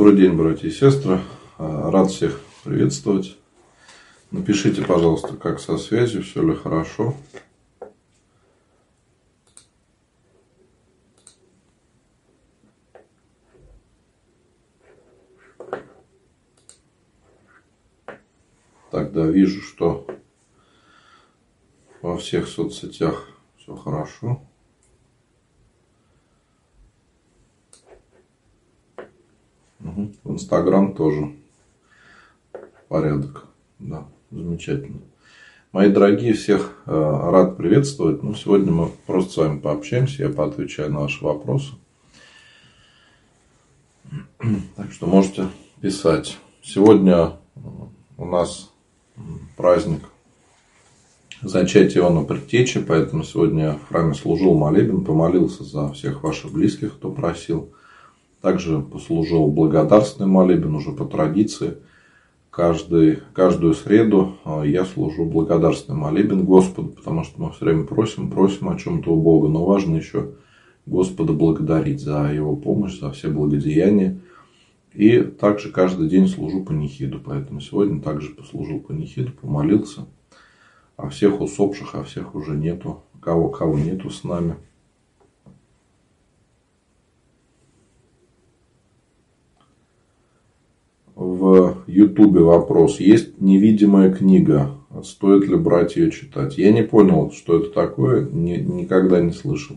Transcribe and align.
Добрый 0.00 0.16
день, 0.16 0.32
братья 0.32 0.66
и 0.66 0.70
сестры. 0.70 1.20
А, 1.58 1.90
рад 1.90 2.10
всех 2.10 2.40
приветствовать. 2.64 3.36
Напишите, 4.30 4.82
пожалуйста, 4.82 5.36
как 5.36 5.60
со 5.60 5.76
связью, 5.76 6.22
все 6.22 6.42
ли 6.42 6.54
хорошо. 6.54 7.14
Тогда 18.90 19.26
вижу, 19.26 19.60
что 19.60 20.06
во 22.00 22.16
всех 22.16 22.48
соцсетях 22.48 23.28
все 23.58 23.76
хорошо. 23.76 24.40
В 30.24 30.32
Инстаграм 30.32 30.94
тоже 30.94 31.32
порядок. 32.88 33.46
Да, 33.78 34.06
замечательно. 34.30 35.00
Мои 35.72 35.88
дорогие, 35.88 36.32
всех 36.32 36.82
э, 36.86 36.90
рад 36.90 37.56
приветствовать. 37.56 38.22
Ну, 38.22 38.34
сегодня 38.34 38.72
мы 38.72 38.90
просто 39.06 39.32
с 39.32 39.36
вами 39.36 39.60
пообщаемся, 39.60 40.24
я 40.24 40.28
поотвечаю 40.28 40.92
на 40.92 41.00
ваши 41.00 41.24
вопросы. 41.24 41.72
Так 44.76 44.90
что 44.92 45.06
можете 45.06 45.46
писать. 45.80 46.38
Сегодня 46.62 47.32
у 48.16 48.24
нас 48.24 48.70
праздник 49.56 50.00
зачатия 51.42 52.02
Иоанна 52.02 52.24
Предтечи, 52.24 52.80
поэтому 52.80 53.22
сегодня 53.22 53.64
я 53.64 53.72
в 53.72 53.88
храме 53.88 54.14
служил 54.14 54.54
молебен, 54.54 55.04
помолился 55.04 55.64
за 55.64 55.92
всех 55.92 56.22
ваших 56.22 56.52
близких, 56.52 56.94
кто 56.94 57.10
просил. 57.10 57.72
Также 58.40 58.80
послужил 58.80 59.48
благодарственный 59.48 60.28
молебен 60.28 60.74
уже 60.74 60.92
по 60.92 61.04
традиции. 61.04 61.76
Каждый, 62.50 63.20
каждую 63.34 63.74
среду 63.74 64.36
а, 64.44 64.62
я 64.62 64.84
служу 64.84 65.24
благодарственный 65.24 65.98
молебен 65.98 66.44
Господу, 66.44 66.88
потому 66.88 67.22
что 67.22 67.40
мы 67.40 67.52
все 67.52 67.66
время 67.66 67.84
просим, 67.84 68.30
просим 68.30 68.70
о 68.70 68.76
чем-то 68.76 69.12
у 69.12 69.20
Бога, 69.20 69.48
но 69.48 69.64
важно 69.64 69.96
еще 69.96 70.32
Господа 70.86 71.32
благодарить 71.32 72.00
за 72.00 72.32
Его 72.32 72.56
помощь, 72.56 72.98
за 72.98 73.12
все 73.12 73.28
благодеяния. 73.28 74.18
И 74.92 75.20
также 75.20 75.70
каждый 75.70 76.08
день 76.08 76.26
служу 76.26 76.64
по 76.64 76.72
нехиду, 76.72 77.20
поэтому 77.24 77.60
сегодня 77.60 78.00
также 78.00 78.30
послужил 78.30 78.80
по 78.80 78.90
нехиду, 78.90 79.32
помолился 79.32 80.06
о 80.96 81.08
всех 81.10 81.40
усопших, 81.40 81.94
о 81.94 82.02
всех 82.02 82.34
уже 82.34 82.56
нету, 82.56 83.04
кого, 83.20 83.50
кого 83.50 83.78
нету 83.78 84.10
с 84.10 84.24
нами– 84.24 84.56
в 91.20 91.84
Ютубе 91.86 92.40
вопрос. 92.40 92.98
Есть 92.98 93.42
невидимая 93.42 94.10
книга. 94.10 94.74
Стоит 95.04 95.46
ли 95.46 95.54
брать 95.54 95.96
ее 95.96 96.10
читать? 96.10 96.56
Я 96.56 96.72
не 96.72 96.82
понял, 96.82 97.30
что 97.30 97.60
это 97.60 97.68
такое. 97.68 98.26
Ни, 98.26 98.56
никогда 98.56 99.20
не 99.20 99.32
слышал 99.32 99.76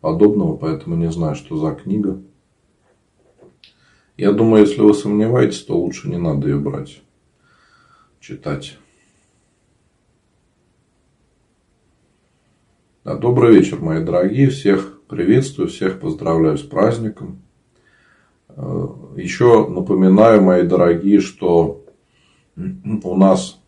подобного, 0.00 0.56
поэтому 0.56 0.96
не 0.96 1.10
знаю, 1.12 1.36
что 1.36 1.56
за 1.56 1.72
книга. 1.72 2.20
Я 4.16 4.32
думаю, 4.32 4.64
если 4.64 4.80
вы 4.80 4.92
сомневаетесь, 4.92 5.62
то 5.62 5.78
лучше 5.78 6.08
не 6.08 6.16
надо 6.16 6.48
ее 6.48 6.58
брать, 6.58 7.00
читать. 8.18 8.76
Да, 13.04 13.14
добрый 13.14 13.54
вечер, 13.54 13.78
мои 13.78 14.02
дорогие. 14.02 14.50
Всех 14.50 15.00
приветствую, 15.06 15.68
всех 15.68 16.00
поздравляю 16.00 16.58
с 16.58 16.62
праздником. 16.62 17.45
Э, 18.56 18.86
еще 19.16 19.68
напоминаю, 19.68 20.42
мои 20.42 20.62
дорогие, 20.62 21.20
что 21.20 21.84
у 22.56 23.16
нас 23.16 23.60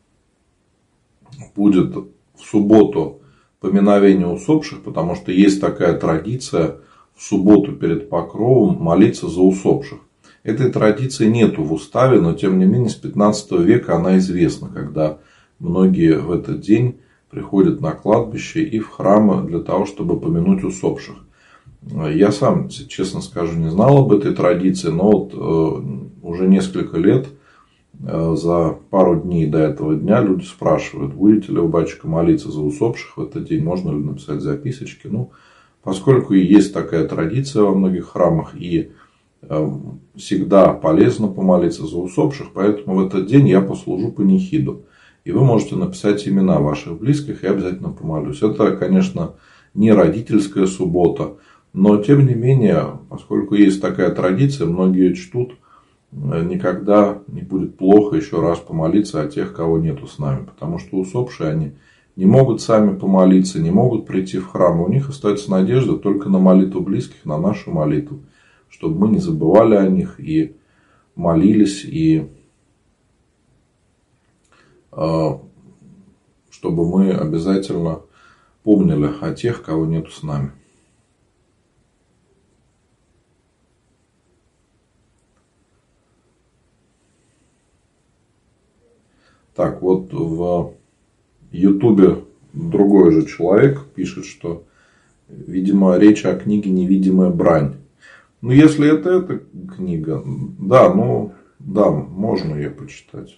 будет 1.55 1.95
в 1.95 2.41
субботу 2.43 3.21
поминовение 3.61 4.27
усопших, 4.27 4.83
потому 4.83 5.15
что 5.15 5.31
есть 5.31 5.61
такая 5.61 5.99
традиция 5.99 6.77
в 7.15 7.23
субботу 7.23 7.73
перед 7.73 8.09
покровом 8.09 8.83
молиться 8.83 9.29
за 9.29 9.43
усопших. 9.43 9.99
Этой 10.43 10.71
традиции 10.71 11.27
нету 11.27 11.65
в 11.65 11.73
уставе, 11.73 12.21
но 12.21 12.33
тем 12.33 12.59
не 12.59 12.65
менее 12.65 12.89
с 12.89 12.95
15 12.95 13.53
века 13.61 13.97
она 13.97 14.17
известна, 14.19 14.69
когда 14.69 15.19
многие 15.59 16.19
в 16.19 16.31
этот 16.31 16.61
день 16.61 17.01
приходят 17.29 17.83
на 17.83 17.93
кладбище 17.93 18.63
и 18.63 18.79
в 18.79 18.89
храмы 18.89 19.47
для 19.47 19.59
того, 19.59 19.85
чтобы 19.85 20.19
помянуть 20.19 20.65
усопших. 20.65 21.17
Я 21.83 22.33
сам, 22.33 22.69
честно 22.69 23.21
скажу, 23.21 23.57
не 23.59 23.71
знал 23.71 23.99
об 23.99 24.13
этой 24.13 24.35
традиции, 24.35 24.89
но 24.89 25.11
вот 25.11 25.33
э, 25.33 26.09
уже 26.23 26.49
несколько 26.49 26.99
лет 26.99 27.29
э, 28.05 28.35
за 28.37 28.77
пару 28.91 29.21
дней 29.21 29.47
до 29.47 29.59
этого 29.59 29.95
дня 29.95 30.21
люди 30.21 30.45
спрашивают, 30.45 31.15
будете 31.15 31.53
ли 31.53 31.59
вы, 31.61 31.69
батюшка, 31.69 32.09
молиться 32.09 32.51
за 32.51 32.61
усопших 32.61 33.17
в 33.17 33.23
этот 33.23 33.45
день, 33.49 33.63
можно 33.63 33.91
ли 33.91 34.05
написать 34.05 34.41
записочки. 34.41 35.07
Ну, 35.07 35.31
поскольку 35.83 36.35
и 36.35 36.45
есть 36.45 36.75
такая 36.75 37.07
традиция 37.07 37.63
во 37.63 37.75
многих 37.75 38.09
храмах, 38.09 38.55
и 38.55 38.91
э, 39.43 39.71
всегда 40.17 40.73
полезно 40.73 41.29
помолиться 41.29 41.87
за 41.87 41.97
усопших, 41.97 42.49
поэтому 42.53 42.97
в 42.97 43.07
этот 43.07 43.27
день 43.27 43.49
я 43.49 43.61
послужу 43.61 44.11
по 44.11 44.23
нехиду. 44.23 44.83
И 45.25 45.31
вы 45.31 45.45
можете 45.45 45.77
написать 45.77 46.27
имена 46.27 46.59
ваших 46.59 46.99
близких, 46.99 47.45
я 47.45 47.51
обязательно 47.51 47.91
помолюсь. 47.91 48.43
Это, 48.43 48.77
конечно, 48.77 49.35
не 49.75 49.93
родительская 49.93 50.67
суббота, 50.67 51.35
но, 51.73 52.03
тем 52.03 52.27
не 52.27 52.35
менее, 52.35 52.99
поскольку 53.09 53.55
есть 53.55 53.81
такая 53.81 54.11
традиция, 54.11 54.67
многие 54.67 55.15
чтут, 55.15 55.55
э, 56.13 56.43
никогда 56.45 57.23
не 57.27 57.43
будет 57.43 57.77
плохо 57.77 58.17
еще 58.17 58.41
раз 58.41 58.59
помолиться 58.59 59.21
о 59.21 59.29
тех, 59.29 59.55
кого 59.55 59.79
нету 59.79 60.07
с 60.07 60.19
нами. 60.19 60.47
Потому 60.47 60.79
что 60.79 60.97
усопшие 60.97 61.51
они 61.51 61.73
не 62.17 62.27
могут 62.27 62.61
сами 62.61 62.99
помолиться, 62.99 63.61
не 63.61 63.71
могут 63.71 64.07
прийти 64.07 64.39
в 64.39 64.49
храм. 64.49 64.81
У 64.81 64.89
них 64.89 65.09
остается 65.09 65.51
надежда 65.51 65.97
только 65.97 66.29
на 66.29 66.39
молитву 66.39 66.81
близких, 66.81 67.25
на 67.25 67.39
нашу 67.39 67.71
молитву. 67.71 68.21
Чтобы 68.69 69.07
мы 69.07 69.15
не 69.15 69.19
забывали 69.19 69.75
о 69.75 69.89
них 69.89 70.19
и 70.19 70.57
молились, 71.15 71.85
и 71.85 72.29
э, 74.93 75.29
чтобы 76.51 76.89
мы 76.89 77.13
обязательно 77.13 78.01
помнили 78.63 79.11
о 79.21 79.33
тех, 79.33 79.63
кого 79.63 79.87
нету 79.87 80.11
с 80.11 80.23
нами. 80.23 80.53
Так, 89.59 89.83
вот 89.83 90.13
в 90.13 90.75
Ютубе 91.51 92.25
другой 92.53 93.11
же 93.11 93.27
человек 93.27 93.87
пишет, 93.87 94.25
что, 94.25 94.65
видимо, 95.27 95.99
речь 95.99 96.25
о 96.25 96.37
книге 96.39 96.71
«Невидимая 96.71 97.31
брань». 97.31 97.75
Ну, 98.41 98.53
если 98.53 98.89
это 98.89 99.11
эта 99.11 99.43
книга, 99.75 100.23
да, 100.61 100.95
ну, 100.95 101.35
да, 101.59 101.91
можно 101.91 102.55
ее 102.55 102.71
почитать. 102.71 103.37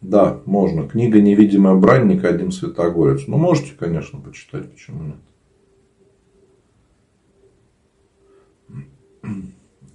Да, 0.00 0.40
можно. 0.46 0.88
Книга 0.88 1.20
«Невидимая 1.20 1.74
брань» 1.74 2.08
Никодим 2.08 2.50
Святогорец. 2.50 3.26
Ну, 3.26 3.36
можете, 3.36 3.74
конечно, 3.78 4.18
почитать, 4.18 4.72
почему 4.72 5.14
нет. 9.22 9.52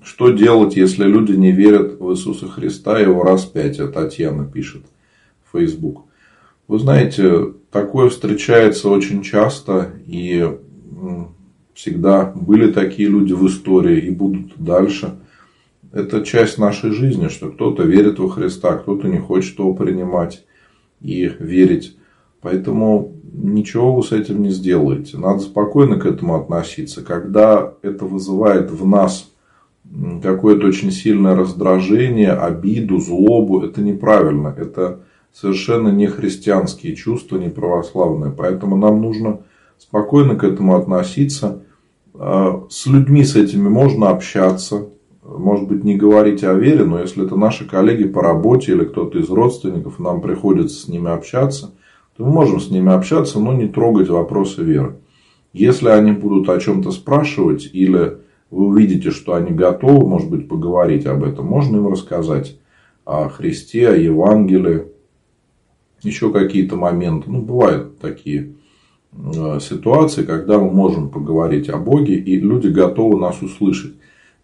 Что 0.07 0.29
делать, 0.29 0.77
если 0.77 1.03
люди 1.03 1.33
не 1.33 1.51
верят 1.51 1.99
в 1.99 2.11
Иисуса 2.11 2.47
Христа 2.47 2.97
и 2.97 3.03
его 3.03 3.23
распятие? 3.23 3.87
Татьяна 3.87 4.45
пишет 4.45 4.83
в 5.43 5.57
Facebook. 5.57 6.05
Вы 6.69 6.79
знаете, 6.79 7.53
такое 7.71 8.07
встречается 8.07 8.87
очень 8.87 9.21
часто, 9.21 9.91
и 10.05 10.49
всегда 11.73 12.23
были 12.23 12.71
такие 12.71 13.09
люди 13.09 13.33
в 13.33 13.45
истории 13.47 13.99
и 13.99 14.09
будут 14.09 14.53
дальше. 14.55 15.19
Это 15.91 16.23
часть 16.23 16.57
нашей 16.57 16.91
жизни, 16.91 17.27
что 17.27 17.49
кто-то 17.49 17.83
верит 17.83 18.17
во 18.17 18.29
Христа, 18.29 18.77
кто-то 18.77 19.09
не 19.09 19.19
хочет 19.19 19.59
его 19.59 19.73
принимать 19.73 20.45
и 21.01 21.29
верить. 21.37 21.97
Поэтому 22.39 23.13
ничего 23.33 23.93
вы 23.93 24.03
с 24.03 24.13
этим 24.13 24.41
не 24.41 24.51
сделаете. 24.51 25.17
Надо 25.17 25.39
спокойно 25.39 25.99
к 25.99 26.05
этому 26.05 26.35
относиться. 26.35 27.03
Когда 27.03 27.73
это 27.81 28.05
вызывает 28.05 28.71
в 28.71 28.87
нас 28.87 29.29
какое-то 30.21 30.67
очень 30.67 30.91
сильное 30.91 31.35
раздражение, 31.35 32.31
обиду, 32.31 32.99
злобу. 32.99 33.61
Это 33.61 33.81
неправильно. 33.81 34.53
Это 34.57 35.01
совершенно 35.33 35.89
не 35.89 36.07
христианские 36.07 36.95
чувства, 36.95 37.37
не 37.37 37.49
православные. 37.49 38.31
Поэтому 38.31 38.75
нам 38.75 39.01
нужно 39.01 39.39
спокойно 39.77 40.35
к 40.35 40.43
этому 40.43 40.75
относиться. 40.75 41.63
А, 42.13 42.63
с 42.69 42.85
людьми 42.87 43.23
с 43.23 43.35
этими 43.35 43.69
можно 43.69 44.09
общаться. 44.09 44.87
Может 45.23 45.67
быть, 45.67 45.83
не 45.83 45.95
говорить 45.95 46.43
о 46.43 46.53
вере, 46.53 46.85
но 46.85 46.99
если 46.99 47.25
это 47.25 47.35
наши 47.35 47.67
коллеги 47.67 48.05
по 48.05 48.21
работе 48.21 48.71
или 48.71 48.85
кто-то 48.85 49.19
из 49.19 49.29
родственников, 49.29 49.99
нам 49.99 50.21
приходится 50.21 50.79
с 50.79 50.87
ними 50.87 51.11
общаться, 51.11 51.73
то 52.15 52.25
мы 52.25 52.31
можем 52.31 52.59
с 52.59 52.71
ними 52.71 52.91
общаться, 52.93 53.39
но 53.39 53.53
не 53.53 53.67
трогать 53.67 54.09
вопросы 54.09 54.63
веры. 54.63 54.95
Если 55.53 55.89
они 55.89 56.13
будут 56.13 56.49
о 56.49 56.59
чем-то 56.59 56.91
спрашивать 56.91 57.69
или 57.73 58.19
вы 58.49 58.67
увидите, 58.67 59.11
что 59.11 59.33
они 59.33 59.51
готовы, 59.51 60.07
может 60.07 60.29
быть, 60.29 60.47
поговорить 60.47 61.05
об 61.05 61.23
этом, 61.23 61.45
можно 61.45 61.77
им 61.77 61.87
рассказать 61.87 62.57
о 63.05 63.29
Христе, 63.29 63.89
о 63.89 63.95
Евангелии, 63.95 64.85
еще 66.03 66.31
какие-то 66.31 66.75
моменты. 66.75 67.29
Ну, 67.29 67.41
бывают 67.41 67.99
такие 67.99 68.53
э, 69.13 69.59
ситуации, 69.59 70.23
когда 70.23 70.59
мы 70.59 70.71
можем 70.71 71.09
поговорить 71.09 71.69
о 71.69 71.77
Боге, 71.77 72.15
и 72.15 72.39
люди 72.39 72.67
готовы 72.67 73.19
нас 73.19 73.41
услышать. 73.41 73.93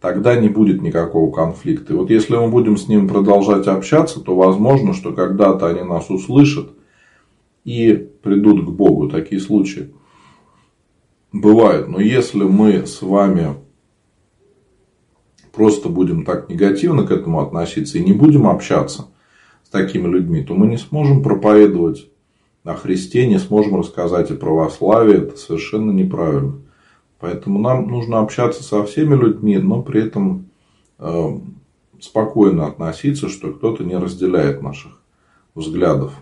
Тогда 0.02 0.36
не 0.36 0.50
будет 0.50 0.82
никакого 0.82 1.32
конфликта. 1.32 1.94
И 1.94 1.96
вот 1.96 2.10
если 2.10 2.36
мы 2.36 2.50
будем 2.50 2.76
с 2.76 2.90
ним 2.90 3.08
продолжать 3.08 3.68
общаться, 3.68 4.20
то 4.20 4.36
возможно, 4.36 4.94
что 4.94 5.14
когда-то 5.14 5.68
они 5.68 5.82
нас 5.82 6.10
услышат 6.10 6.72
и 7.64 8.10
придут 8.22 8.66
к 8.66 8.70
Богу. 8.70 9.08
Такие 9.08 9.40
случаи 9.40 9.94
бывают. 11.32 11.88
Но 11.88 12.02
если 12.02 12.44
мы 12.44 12.86
с 12.86 13.02
вами 13.02 13.56
просто 15.54 15.88
будем 15.88 16.26
так 16.26 16.50
негативно 16.50 17.06
к 17.06 17.12
этому 17.12 17.42
относиться 17.42 17.98
и 17.98 18.04
не 18.04 18.12
будем 18.12 18.48
общаться 18.48 19.06
с 19.64 19.70
такими 19.70 20.08
людьми, 20.08 20.44
то 20.44 20.56
мы 20.56 20.68
не 20.68 20.78
сможем 20.78 21.24
проповедовать 21.24 22.10
о 22.64 22.74
Христе, 22.74 23.28
не 23.28 23.40
сможем 23.40 23.80
рассказать 23.80 24.32
о 24.32 24.36
православии. 24.36 25.18
Это 25.18 25.38
совершенно 25.38 25.92
неправильно. 25.92 26.56
Поэтому 27.20 27.60
нам 27.60 27.88
нужно 27.88 28.20
общаться 28.20 28.64
со 28.64 28.84
всеми 28.84 29.16
людьми, 29.16 29.58
но 29.58 29.82
при 29.82 30.02
этом 30.02 30.50
э, 31.00 31.40
спокойно 32.02 32.68
относиться, 32.68 33.30
что 33.30 33.52
кто-то 33.52 33.84
не 33.84 33.96
разделяет 33.96 34.62
наших 34.62 35.02
взглядов. 35.56 36.14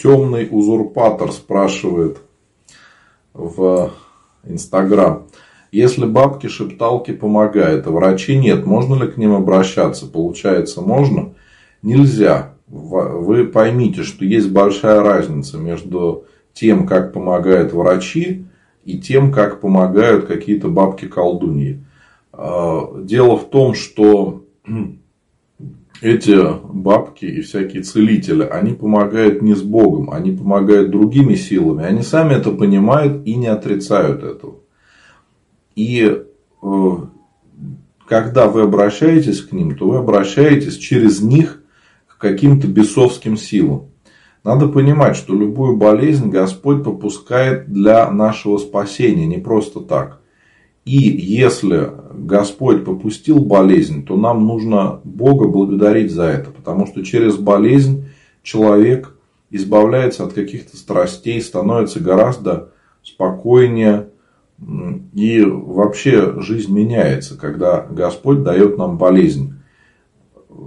Темный 0.00 0.48
узурпатор 0.50 1.30
спрашивает 1.30 2.18
в 3.34 3.92
Инстаграм. 4.44 5.26
Если 5.72 6.06
бабки-шепталки 6.06 7.12
помогают, 7.12 7.86
а 7.86 7.90
врачи 7.90 8.36
нет, 8.36 8.64
можно 8.64 9.02
ли 9.02 9.10
к 9.10 9.18
ним 9.18 9.34
обращаться? 9.34 10.06
Получается, 10.06 10.80
можно? 10.80 11.34
Нельзя. 11.82 12.54
Вы 12.66 13.44
поймите, 13.44 14.02
что 14.02 14.24
есть 14.24 14.50
большая 14.50 15.02
разница 15.02 15.58
между 15.58 16.24
тем, 16.54 16.86
как 16.86 17.12
помогают 17.12 17.72
врачи, 17.72 18.46
и 18.84 18.98
тем, 18.98 19.30
как 19.30 19.60
помогают 19.60 20.26
какие-то 20.26 20.68
бабки-колдуньи. 20.68 21.84
А, 22.32 22.90
дело 23.02 23.36
в 23.36 23.50
том, 23.50 23.74
что 23.74 24.44
эти 26.00 26.36
бабки 26.72 27.26
и 27.26 27.40
всякие 27.42 27.82
целители, 27.82 28.42
они 28.42 28.72
помогают 28.72 29.42
не 29.42 29.54
с 29.54 29.62
Богом, 29.62 30.10
они 30.10 30.32
помогают 30.32 30.90
другими 30.90 31.34
силами. 31.34 31.84
Они 31.84 32.02
сами 32.02 32.34
это 32.34 32.50
понимают 32.52 33.26
и 33.26 33.34
не 33.34 33.48
отрицают 33.48 34.22
этого. 34.22 34.56
И 35.76 36.22
э, 36.62 36.90
когда 38.06 38.48
вы 38.48 38.62
обращаетесь 38.62 39.42
к 39.42 39.52
ним, 39.52 39.76
то 39.76 39.88
вы 39.88 39.98
обращаетесь 39.98 40.76
через 40.76 41.20
них 41.20 41.62
к 42.06 42.18
каким-то 42.18 42.66
бесовским 42.66 43.36
силам. 43.36 43.90
Надо 44.42 44.68
понимать, 44.68 45.16
что 45.16 45.34
любую 45.34 45.76
болезнь 45.76 46.30
Господь 46.30 46.82
попускает 46.82 47.70
для 47.70 48.10
нашего 48.10 48.56
спасения, 48.56 49.26
не 49.26 49.36
просто 49.36 49.80
так. 49.80 50.20
И 50.84 50.96
если 50.96 51.90
Господь 52.14 52.84
попустил 52.84 53.40
болезнь, 53.40 54.04
то 54.04 54.16
нам 54.16 54.46
нужно 54.46 55.00
Бога 55.04 55.46
благодарить 55.46 56.10
за 56.10 56.24
это. 56.24 56.50
Потому 56.50 56.86
что 56.86 57.04
через 57.04 57.36
болезнь 57.36 58.06
человек 58.42 59.16
избавляется 59.50 60.24
от 60.24 60.32
каких-то 60.32 60.76
страстей, 60.76 61.40
становится 61.42 62.00
гораздо 62.00 62.70
спокойнее. 63.02 64.08
И 65.14 65.42
вообще 65.42 66.40
жизнь 66.40 66.72
меняется, 66.72 67.38
когда 67.38 67.86
Господь 67.88 68.42
дает 68.42 68.78
нам 68.78 68.98
болезнь. 68.98 69.54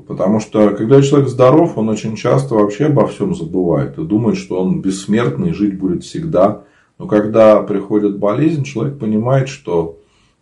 Потому 0.07 0.39
что 0.39 0.69
когда 0.71 1.01
человек 1.01 1.29
здоров, 1.29 1.77
он 1.77 1.89
очень 1.89 2.15
часто 2.15 2.55
вообще 2.55 2.85
обо 2.85 3.07
всем 3.07 3.35
забывает 3.35 3.97
и 3.97 4.03
думает, 4.03 4.37
что 4.37 4.61
он 4.61 4.81
бессмертный, 4.81 5.53
жить 5.53 5.77
будет 5.77 6.03
всегда. 6.03 6.63
Но 6.97 7.07
когда 7.07 7.61
приходит 7.61 8.17
болезнь, 8.17 8.63
человек 8.63 8.97
понимает, 8.97 9.49
что 9.49 9.99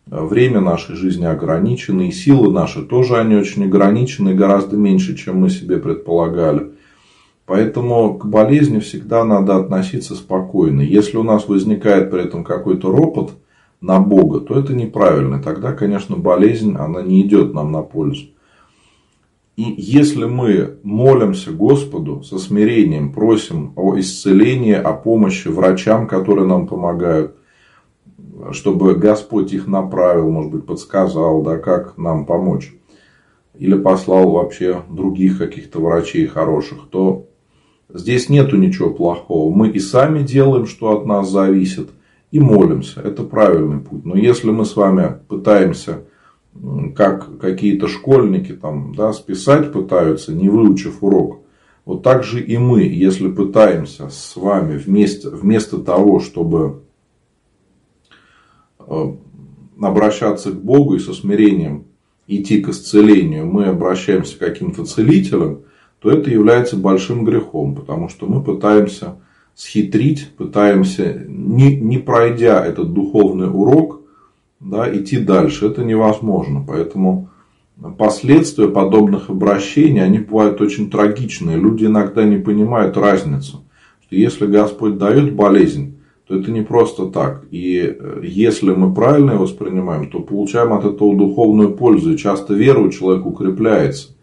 время 0.08 0.60
нашей 0.60 0.96
жизни 0.96 1.26
ограничено, 1.26 2.02
и 2.02 2.12
силы 2.12 2.52
наши 2.52 2.84
тоже 2.84 3.18
они 3.18 3.36
очень 3.36 3.66
ограничены, 3.66 4.34
гораздо 4.34 4.78
меньше, 4.78 5.16
чем 5.16 5.40
мы 5.40 5.50
себе 5.50 5.78
предполагали. 5.78 6.72
Поэтому 7.46 8.18
к 8.18 8.26
болезни 8.26 8.80
всегда 8.80 9.26
надо 9.26 9.58
относиться 9.58 10.16
спокойно. 10.16 10.82
Если 10.82 11.18
у 11.18 11.24
нас 11.24 11.48
возникает 11.48 12.10
при 12.10 12.24
этом 12.24 12.44
какой-то 12.44 12.92
ропот 12.92 13.34
на 13.82 14.00
Бога, 14.00 14.40
то 14.40 14.58
это 14.58 14.74
неправильно. 14.74 15.42
Тогда, 15.42 15.74
конечно, 15.74 16.16
болезнь, 16.16 16.76
она 16.78 17.02
не 17.02 17.22
идет 17.22 17.54
нам 17.54 17.72
на 17.72 17.82
пользу. 17.82 18.28
И 19.58 19.76
если 19.78 20.26
мы 20.26 20.78
молимся 20.84 21.52
Господу 21.52 22.24
со 22.24 22.38
смирением, 22.38 23.12
просим 23.12 23.74
о 23.76 24.00
исцелении, 24.00 24.74
о 24.74 24.94
помощи 24.94 25.50
врачам, 25.50 26.08
которые 26.08 26.48
нам 26.48 26.68
помогают, 26.68 27.36
чтобы 28.52 28.96
Господь 28.96 29.54
их 29.54 29.68
направил, 29.68 30.30
может 30.30 30.52
быть, 30.52 30.66
подсказал, 30.66 31.42
да, 31.42 31.58
как 31.58 31.98
нам 31.98 32.26
помочь. 32.26 32.74
Или 33.58 33.78
послал 33.78 34.32
вообще 34.32 34.82
других 34.90 35.38
каких-то 35.38 35.80
врачей 35.80 36.26
хороших, 36.26 36.90
то 36.90 37.28
здесь 37.94 38.30
нету 38.30 38.58
ничего 38.58 38.90
плохого. 38.90 39.54
Мы 39.54 39.70
и 39.70 39.80
сами 39.80 40.24
делаем, 40.24 40.66
что 40.66 40.98
от 40.98 41.06
нас 41.06 41.30
зависит, 41.30 41.90
и 42.32 42.40
молимся. 42.40 43.02
Это 43.02 43.24
правильный 43.24 43.80
путь. 43.80 44.06
Но 44.06 44.16
если 44.16 44.52
мы 44.52 44.66
с 44.66 44.76
вами 44.76 45.18
пытаемся, 45.28 46.04
как 46.96 47.38
какие-то 47.40 47.88
школьники 47.88 48.54
там, 48.54 48.96
да, 48.96 49.14
списать 49.14 49.72
пытаются, 49.72 50.34
не 50.34 50.50
выучив 50.50 51.04
урок, 51.04 51.40
вот 51.86 52.04
так 52.04 52.24
же 52.24 52.42
и 52.42 52.58
мы, 52.58 52.84
если 52.84 53.30
пытаемся 53.30 54.10
с 54.10 54.36
вами 54.36 54.78
вместе, 54.78 55.30
вместо 55.30 55.78
того, 55.78 56.20
чтобы 56.20 56.84
обращаться 59.80 60.52
к 60.52 60.62
Богу 60.62 60.96
и 60.96 61.00
со 61.00 61.14
смирением 61.14 61.86
идти 62.28 62.62
к 62.62 62.70
исцелению, 62.70 63.46
мы 63.46 63.66
обращаемся 63.66 64.38
к 64.38 64.40
каким-то 64.40 64.86
целителям, 64.86 65.62
то 66.00 66.10
это 66.10 66.30
является 66.30 66.78
большим 66.78 67.26
грехом, 67.26 67.76
потому 67.76 68.10
что 68.10 68.26
мы 68.26 68.44
пытаемся 68.44 69.18
схитрить, 69.56 70.30
пытаемся, 70.38 71.26
не, 71.28 71.76
не 71.76 71.98
пройдя 71.98 72.66
этот 72.66 72.94
духовный 72.94 73.50
урок, 73.50 74.02
да, 74.60 74.96
идти 74.96 75.18
дальше. 75.18 75.68
Это 75.68 75.84
невозможно. 75.84 76.64
Поэтому 76.66 77.30
последствия 77.98 78.68
подобных 78.68 79.30
обращений, 79.30 80.04
они 80.04 80.20
бывают 80.20 80.62
очень 80.62 80.90
трагичные. 80.90 81.58
Люди 81.58 81.86
иногда 81.86 82.24
не 82.24 82.38
понимают 82.38 82.98
разницу. 82.98 83.64
Что 84.04 84.16
если 84.16 84.46
Господь 84.46 84.98
дает 84.98 85.36
болезнь, 85.36 85.98
то 86.32 86.38
это 86.38 86.50
не 86.50 86.62
просто 86.62 87.08
так. 87.08 87.44
И 87.52 87.78
э, 87.78 88.22
если 88.24 88.72
мы 88.72 88.94
правильно 88.94 89.32
его 89.32 89.44
воспринимаем, 89.44 90.10
то 90.10 90.22
получаем 90.22 90.72
от 90.72 90.86
этого 90.86 91.14
духовную 91.14 91.74
пользу. 91.74 92.14
И 92.14 92.18
часто 92.18 92.54
вера 92.54 92.80
у 92.80 92.90
человека 92.90 93.28
укрепляется. 93.28 94.16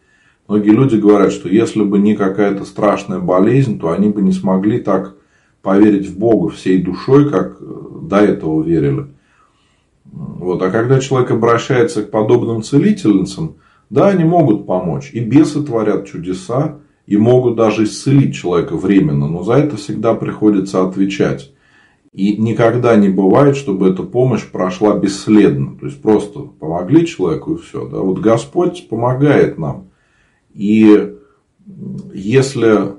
Многие 0.48 0.70
люди 0.70 0.96
говорят, 0.96 1.32
что 1.32 1.50
если 1.50 1.82
бы 1.82 1.98
не 1.98 2.16
какая-то 2.16 2.64
страшная 2.64 3.18
болезнь, 3.18 3.78
то 3.78 3.90
они 3.90 4.08
бы 4.08 4.22
не 4.22 4.32
смогли 4.32 4.78
так 4.78 5.16
поверить 5.60 6.08
в 6.08 6.18
Бога 6.18 6.48
всей 6.48 6.82
душой, 6.82 7.28
как 7.28 7.58
э, 7.60 7.64
до 8.04 8.16
этого 8.20 8.62
верили. 8.62 9.08
Вот. 10.10 10.62
А 10.62 10.70
когда 10.70 11.00
человек 11.00 11.30
обращается 11.30 12.04
к 12.04 12.10
подобным 12.10 12.62
целительницам, 12.62 13.56
да, 13.90 14.08
они 14.08 14.24
могут 14.24 14.66
помочь. 14.66 15.10
И 15.12 15.20
бесы 15.20 15.62
творят 15.62 16.06
чудеса, 16.06 16.78
и 17.06 17.18
могут 17.18 17.56
даже 17.56 17.84
исцелить 17.84 18.34
человека 18.34 18.78
временно. 18.78 19.28
Но 19.28 19.42
за 19.42 19.56
это 19.56 19.76
всегда 19.76 20.14
приходится 20.14 20.82
отвечать. 20.82 21.52
И 22.18 22.36
никогда 22.36 22.96
не 22.96 23.08
бывает, 23.08 23.56
чтобы 23.56 23.90
эта 23.90 24.02
помощь 24.02 24.44
прошла 24.44 24.98
бесследно. 24.98 25.76
То 25.78 25.86
есть 25.86 26.02
просто 26.02 26.40
помогли 26.40 27.06
человеку 27.06 27.54
и 27.54 27.58
все. 27.58 27.86
Да? 27.86 27.98
Вот 27.98 28.18
Господь 28.18 28.88
помогает 28.88 29.56
нам. 29.56 29.90
И 30.52 31.14
если 32.12 32.96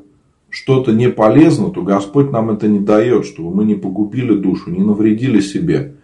что-то 0.50 0.94
не 0.94 1.10
полезно, 1.10 1.70
то 1.70 1.82
Господь 1.82 2.32
нам 2.32 2.50
это 2.50 2.70
не 2.70 2.80
дает, 2.80 3.26
чтобы 3.26 3.54
мы 3.54 3.66
не 3.66 3.76
погубили 3.76 4.38
душу, 4.38 4.70
не 4.72 4.86
навредили 4.86 5.42
себе. 5.42 5.96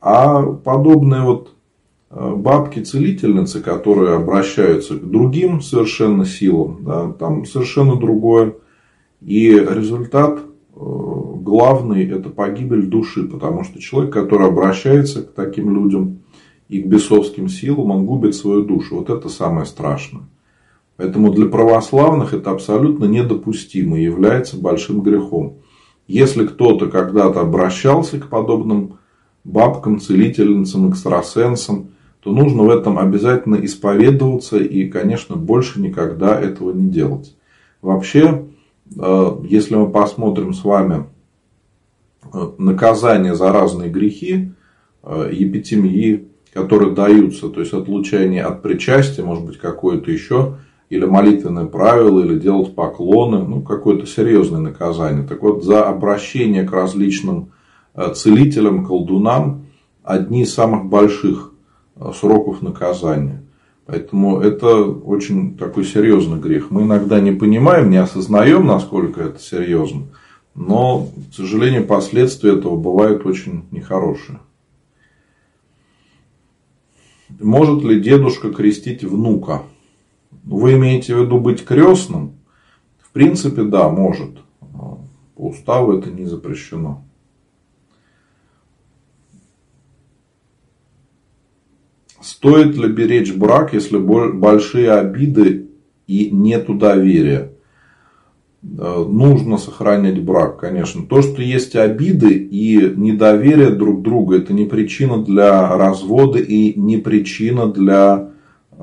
А 0.00 0.40
подобные 0.42 1.24
вот 1.24 1.52
э, 2.10 2.34
бабки-целительницы, 2.36 3.60
которые 3.60 4.16
обращаются 4.16 4.94
к 4.94 5.04
другим 5.04 5.60
совершенно 5.60 6.24
силам, 6.24 6.78
да, 6.80 7.12
там 7.12 7.44
совершенно 7.44 7.96
другое. 7.96 8.54
И 9.20 9.50
результат 9.50 10.40
Э, 10.78 11.15
главный– 11.46 12.04
это 12.10 12.28
погибель 12.28 12.86
души, 12.86 13.22
потому 13.22 13.64
что 13.64 13.80
человек, 13.80 14.12
который 14.12 14.48
обращается 14.48 15.22
к 15.22 15.32
таким 15.32 15.72
людям 15.72 16.18
и 16.68 16.82
к 16.82 16.86
бесовским 16.86 17.48
силам, 17.48 17.92
он 17.92 18.04
губит 18.04 18.34
свою 18.34 18.64
душу. 18.64 18.96
Вот 18.96 19.08
это 19.08 19.28
самое 19.28 19.64
страшное. 19.64 20.24
Поэтому 20.96 21.32
для 21.32 21.46
православных 21.46 22.34
это 22.34 22.50
абсолютно 22.50 23.04
недопустимо 23.04 23.98
и 23.98 24.04
является 24.04 24.58
большим 24.58 25.02
грехом. 25.02 25.58
Если 26.08 26.46
кто-то 26.46 26.86
когда-то 26.86 27.40
обращался 27.40 28.18
к 28.18 28.28
подобным 28.28 28.98
бабкам, 29.44 30.00
целительницам, 30.00 30.90
экстрасенсам, 30.90 31.90
то 32.20 32.32
нужно 32.32 32.64
в 32.64 32.70
этом 32.70 32.98
обязательно 32.98 33.56
исповедоваться 33.56 34.58
и, 34.58 34.88
конечно, 34.88 35.36
больше 35.36 35.80
никогда 35.80 36.40
этого 36.40 36.72
не 36.72 36.88
делать. 36.88 37.36
Вообще, 37.82 38.46
э, 38.98 39.36
если 39.48 39.76
мы 39.76 39.88
посмотрим 39.90 40.52
с 40.52 40.64
вами 40.64 41.06
наказание 42.58 43.34
за 43.34 43.52
разные 43.52 43.90
грехи, 43.90 44.52
э, 45.02 45.30
епитемии, 45.32 46.28
которые 46.52 46.92
даются, 46.92 47.48
то 47.48 47.60
есть 47.60 47.72
отлучение 47.72 48.42
от 48.42 48.62
причастия, 48.62 49.22
может 49.22 49.44
быть, 49.44 49.58
какое-то 49.58 50.10
еще, 50.10 50.56
или 50.88 51.04
молитвенное 51.04 51.66
правило, 51.66 52.20
или 52.20 52.38
делать 52.38 52.74
поклоны, 52.74 53.38
ну, 53.38 53.60
какое-то 53.62 54.06
серьезное 54.06 54.60
наказание. 54.60 55.26
Так 55.26 55.42
вот, 55.42 55.64
за 55.64 55.88
обращение 55.88 56.64
к 56.64 56.72
различным 56.72 57.50
э, 57.94 58.12
целителям, 58.14 58.86
колдунам, 58.86 59.66
одни 60.02 60.42
из 60.42 60.54
самых 60.54 60.86
больших 60.86 61.52
э, 61.96 62.10
сроков 62.18 62.62
наказания. 62.62 63.42
Поэтому 63.86 64.40
это 64.40 64.82
очень 64.82 65.56
такой 65.56 65.84
серьезный 65.84 66.38
грех. 66.38 66.70
Мы 66.70 66.82
иногда 66.82 67.20
не 67.20 67.32
понимаем, 67.32 67.88
не 67.90 67.98
осознаем, 67.98 68.66
насколько 68.66 69.22
это 69.22 69.38
серьезно. 69.38 70.06
Но, 70.56 71.10
к 71.30 71.34
сожалению, 71.34 71.86
последствия 71.86 72.56
этого 72.56 72.76
бывают 72.76 73.26
очень 73.26 73.66
нехорошие. 73.70 74.40
Может 77.28 77.84
ли 77.84 78.00
дедушка 78.00 78.50
крестить 78.50 79.04
внука? 79.04 79.64
Вы 80.44 80.74
имеете 80.74 81.14
в 81.14 81.20
виду 81.20 81.38
быть 81.38 81.62
крестным? 81.62 82.38
В 82.98 83.12
принципе, 83.12 83.64
да, 83.64 83.90
может. 83.90 84.38
По 84.60 85.48
уставу 85.48 85.98
это 85.98 86.10
не 86.10 86.24
запрещено. 86.24 87.04
Стоит 92.22 92.76
ли 92.76 92.88
беречь 92.88 93.34
брак, 93.34 93.74
если 93.74 93.98
большие 93.98 94.90
обиды 94.92 95.68
и 96.06 96.30
нету 96.30 96.72
доверия? 96.74 97.55
Э, 98.78 99.04
нужно 99.08 99.58
сохранять 99.58 100.22
брак, 100.22 100.58
конечно. 100.58 101.04
То, 101.06 101.22
что 101.22 101.40
есть 101.40 101.76
обиды 101.76 102.34
и 102.34 102.92
недоверие 102.96 103.70
друг 103.70 104.02
другу, 104.02 104.34
это 104.34 104.52
не 104.52 104.64
причина 104.64 105.22
для 105.22 105.76
развода 105.76 106.38
и 106.38 106.78
не 106.78 106.96
причина 106.96 107.66
для 107.66 108.30
э, 108.72 108.76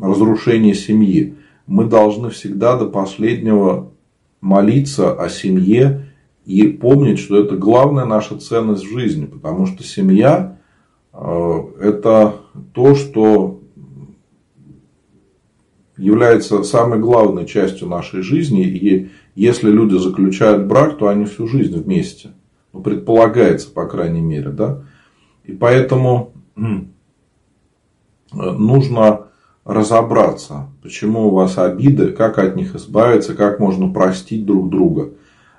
разрушения 0.00 0.74
семьи. 0.74 1.34
Мы 1.66 1.84
должны 1.84 2.30
всегда 2.30 2.76
до 2.76 2.86
последнего 2.86 3.92
молиться 4.40 5.12
о 5.12 5.28
семье 5.28 6.06
и 6.44 6.68
помнить, 6.68 7.18
что 7.18 7.38
это 7.38 7.56
главная 7.56 8.06
наша 8.06 8.38
ценность 8.38 8.86
в 8.86 8.92
жизни, 8.92 9.26
потому 9.26 9.66
что 9.66 9.82
семья 9.84 10.58
э, 11.12 11.62
это 11.80 12.36
то, 12.72 12.94
что 12.94 13.55
является 15.96 16.62
самой 16.62 16.98
главной 16.98 17.46
частью 17.46 17.88
нашей 17.88 18.22
жизни. 18.22 18.66
И 18.66 19.10
если 19.34 19.70
люди 19.70 19.96
заключают 19.96 20.66
брак, 20.66 20.98
то 20.98 21.08
они 21.08 21.24
всю 21.24 21.46
жизнь 21.46 21.78
вместе. 21.78 22.30
Ну, 22.72 22.82
предполагается, 22.82 23.70
по 23.70 23.86
крайней 23.86 24.20
мере. 24.20 24.50
Да? 24.50 24.82
И 25.44 25.52
поэтому 25.52 26.32
нужно 28.32 29.26
разобраться, 29.64 30.68
почему 30.82 31.28
у 31.28 31.30
вас 31.30 31.58
обиды, 31.58 32.08
как 32.08 32.38
от 32.38 32.56
них 32.56 32.76
избавиться, 32.76 33.34
как 33.34 33.58
можно 33.58 33.92
простить 33.92 34.44
друг 34.46 34.70
друга, 34.70 35.14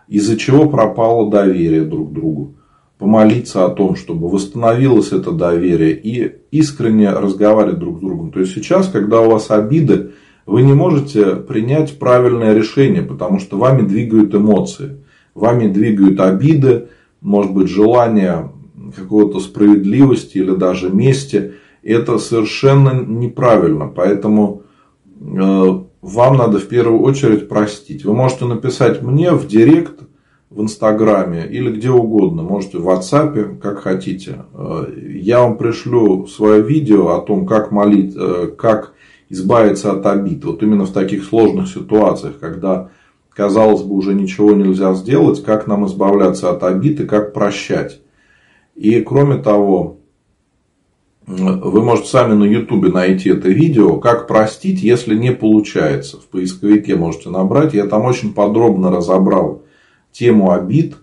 из-за 0.07 0.37
чего 0.37 0.69
пропало 0.69 1.29
доверие 1.29 1.83
друг 1.83 2.13
другу. 2.13 2.53
Помолиться 2.97 3.63
о 3.63 3.69
том, 3.69 3.95
чтобы 3.95 4.27
восстановилось 4.27 5.11
это 5.11 5.31
доверие 5.31 5.95
и 5.95 6.37
искренне 6.49 7.11
разговаривать 7.11 7.77
друг 7.77 7.97
с 7.97 8.01
другом. 8.01 8.31
То 8.31 8.39
есть 8.39 8.55
сейчас, 8.55 8.87
когда 8.87 9.21
у 9.21 9.29
вас 9.29 9.51
обиды, 9.51 10.13
вы 10.47 10.61
не 10.63 10.73
можете 10.73 11.35
принять 11.35 11.99
правильное 11.99 12.55
решение, 12.55 13.03
потому 13.03 13.39
что 13.39 13.57
вами 13.57 13.81
двигают 13.81 14.33
эмоции, 14.33 15.03
вами 15.35 15.67
двигают 15.67 16.19
обиды, 16.21 16.87
может 17.21 17.53
быть, 17.53 17.67
желание 17.67 18.49
какого-то 18.95 19.41
справедливости 19.41 20.37
или 20.37 20.55
даже 20.55 20.89
мести. 20.89 21.53
Это 21.83 22.17
совершенно 22.17 22.93
неправильно. 22.93 23.87
Поэтому 23.87 24.63
э, 25.19 25.79
вам 26.01 26.37
надо 26.37 26.59
в 26.59 26.67
первую 26.67 27.01
очередь 27.01 27.49
простить. 27.49 28.05
Вы 28.05 28.13
можете 28.13 28.45
написать 28.45 29.01
мне 29.01 29.31
в 29.31 29.47
директ, 29.47 29.99
в 30.49 30.61
Инстаграме 30.61 31.45
или 31.45 31.69
где 31.71 31.91
угодно. 31.91 32.41
Можете 32.41 32.77
в 32.77 32.87
WhatsApp, 32.87 33.59
как 33.59 33.79
хотите. 33.79 34.45
Э, 34.53 34.85
я 35.13 35.41
вам 35.41 35.57
пришлю 35.57 36.25
свое 36.27 36.61
видео 36.61 37.09
о 37.09 37.21
том, 37.21 37.45
как 37.45 37.71
молить, 37.71 38.15
э, 38.17 38.51
как 38.57 38.93
избавиться 39.29 39.91
от 39.91 40.05
обид. 40.05 40.43
Вот 40.45 40.63
именно 40.63 40.85
в 40.85 40.91
таких 40.91 41.25
сложных 41.25 41.67
ситуациях, 41.69 42.39
когда, 42.39 42.89
казалось 43.29 43.81
бы, 43.81 43.95
уже 43.95 44.13
ничего 44.13 44.53
нельзя 44.53 44.93
сделать, 44.93 45.43
как 45.43 45.67
нам 45.67 45.85
избавляться 45.85 46.49
от 46.49 46.63
обид 46.63 46.99
и 47.01 47.05
как 47.05 47.33
прощать. 47.33 48.01
И 48.75 49.01
кроме 49.01 49.37
того, 49.37 49.97
вы 51.27 51.83
можете 51.83 52.07
сами 52.07 52.33
на 52.35 52.45
ютубе 52.45 52.89
найти 52.89 53.29
это 53.29 53.49
видео, 53.49 53.97
как 53.97 54.27
простить, 54.27 54.81
если 54.81 55.13
не 55.15 55.33
получается. 55.33 56.17
В 56.17 56.27
поисковике 56.27 56.95
можете 56.95 57.29
набрать. 57.29 57.73
Я 57.73 57.85
там 57.85 58.05
очень 58.05 58.33
подробно 58.33 58.91
разобрал 58.91 59.63
тему 60.13 60.51
обид 60.51 60.95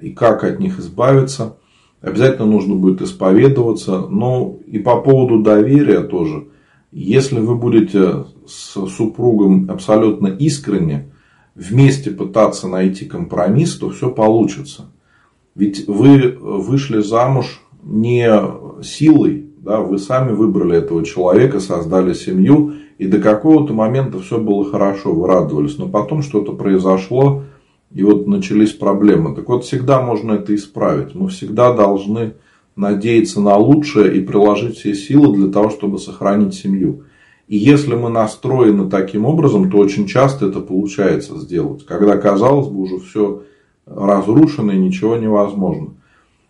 и 0.00 0.10
как 0.10 0.44
от 0.44 0.60
них 0.60 0.78
избавиться. 0.78 1.56
Обязательно 2.00 2.46
нужно 2.46 2.76
будет 2.76 3.02
исповедоваться. 3.02 4.06
Ну 4.08 4.60
и 4.66 4.78
по 4.78 5.00
поводу 5.00 5.42
доверия 5.42 6.00
тоже. 6.00 6.44
Если 6.92 7.40
вы 7.40 7.54
будете 7.54 8.26
с 8.46 8.86
супругом 8.86 9.70
абсолютно 9.70 10.26
искренне 10.26 11.10
вместе 11.54 12.10
пытаться 12.10 12.68
найти 12.68 13.06
компромисс, 13.06 13.76
то 13.76 13.88
все 13.88 14.10
получится. 14.10 14.90
Ведь 15.54 15.88
вы 15.88 16.36
вышли 16.38 17.00
замуж 17.00 17.62
не 17.82 18.30
силой, 18.82 19.46
да, 19.58 19.80
вы 19.80 19.98
сами 19.98 20.32
выбрали 20.32 20.76
этого 20.76 21.04
человека, 21.04 21.60
создали 21.60 22.12
семью, 22.12 22.74
и 22.98 23.06
до 23.06 23.20
какого-то 23.20 23.72
момента 23.72 24.18
все 24.18 24.38
было 24.38 24.70
хорошо, 24.70 25.14
вы 25.14 25.26
радовались. 25.26 25.78
Но 25.78 25.88
потом 25.88 26.22
что-то 26.22 26.52
произошло, 26.52 27.44
и 27.90 28.02
вот 28.02 28.26
начались 28.26 28.72
проблемы. 28.72 29.34
Так 29.34 29.48
вот, 29.48 29.64
всегда 29.64 30.02
можно 30.02 30.32
это 30.32 30.54
исправить. 30.54 31.14
Мы 31.14 31.28
всегда 31.28 31.72
должны 31.72 32.34
надеяться 32.76 33.40
на 33.40 33.56
лучшее 33.56 34.16
и 34.16 34.20
приложить 34.20 34.78
все 34.78 34.94
силы 34.94 35.36
для 35.36 35.52
того, 35.52 35.70
чтобы 35.70 35.98
сохранить 35.98 36.54
семью. 36.54 37.04
И 37.48 37.56
если 37.56 37.94
мы 37.94 38.08
настроены 38.08 38.88
таким 38.88 39.26
образом, 39.26 39.70
то 39.70 39.78
очень 39.78 40.06
часто 40.06 40.46
это 40.46 40.60
получается 40.60 41.38
сделать. 41.38 41.84
Когда, 41.84 42.16
казалось 42.16 42.68
бы, 42.68 42.80
уже 42.80 42.98
все 42.98 43.42
разрушено 43.86 44.72
и 44.72 44.78
ничего 44.78 45.16
невозможно. 45.16 45.94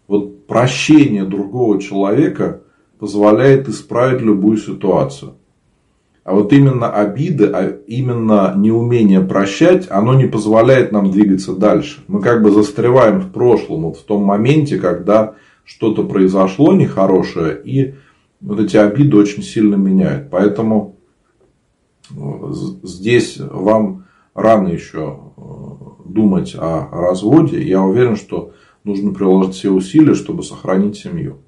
Вот 0.06 0.46
прощение 0.46 1.24
другого 1.24 1.80
человека 1.80 2.62
позволяет 2.98 3.68
исправить 3.68 4.20
любую 4.20 4.58
ситуацию. 4.58 5.34
А 6.24 6.34
вот 6.34 6.52
именно 6.52 6.88
обиды, 6.88 7.46
а 7.46 7.78
именно 7.88 8.54
неумение 8.56 9.20
прощать, 9.20 9.88
оно 9.90 10.14
не 10.14 10.26
позволяет 10.26 10.92
нам 10.92 11.10
двигаться 11.10 11.52
дальше. 11.52 12.04
Мы 12.06 12.20
как 12.20 12.42
бы 12.42 12.52
застреваем 12.52 13.20
в 13.20 13.32
прошлом, 13.32 13.82
вот 13.82 13.96
в 13.96 14.04
том 14.04 14.22
моменте, 14.22 14.78
когда 14.78 15.34
что-то 15.64 16.04
произошло 16.04 16.72
нехорошее, 16.72 17.60
и 17.64 17.94
вот 18.40 18.60
эти 18.60 18.76
обиды 18.76 19.16
очень 19.16 19.42
сильно 19.42 19.76
меняют. 19.76 20.30
Поэтому 20.30 20.96
э, 22.10 22.14
здесь 22.82 23.38
вам 23.38 24.04
рано 24.34 24.68
еще 24.68 25.20
э, 25.36 25.42
думать 26.04 26.54
о 26.58 26.88
разводе. 26.90 27.62
Я 27.62 27.82
уверен, 27.82 28.16
что 28.16 28.52
нужно 28.84 29.12
приложить 29.12 29.54
все 29.54 29.70
усилия, 29.70 30.14
чтобы 30.14 30.42
сохранить 30.42 30.96
семью. 30.96 31.38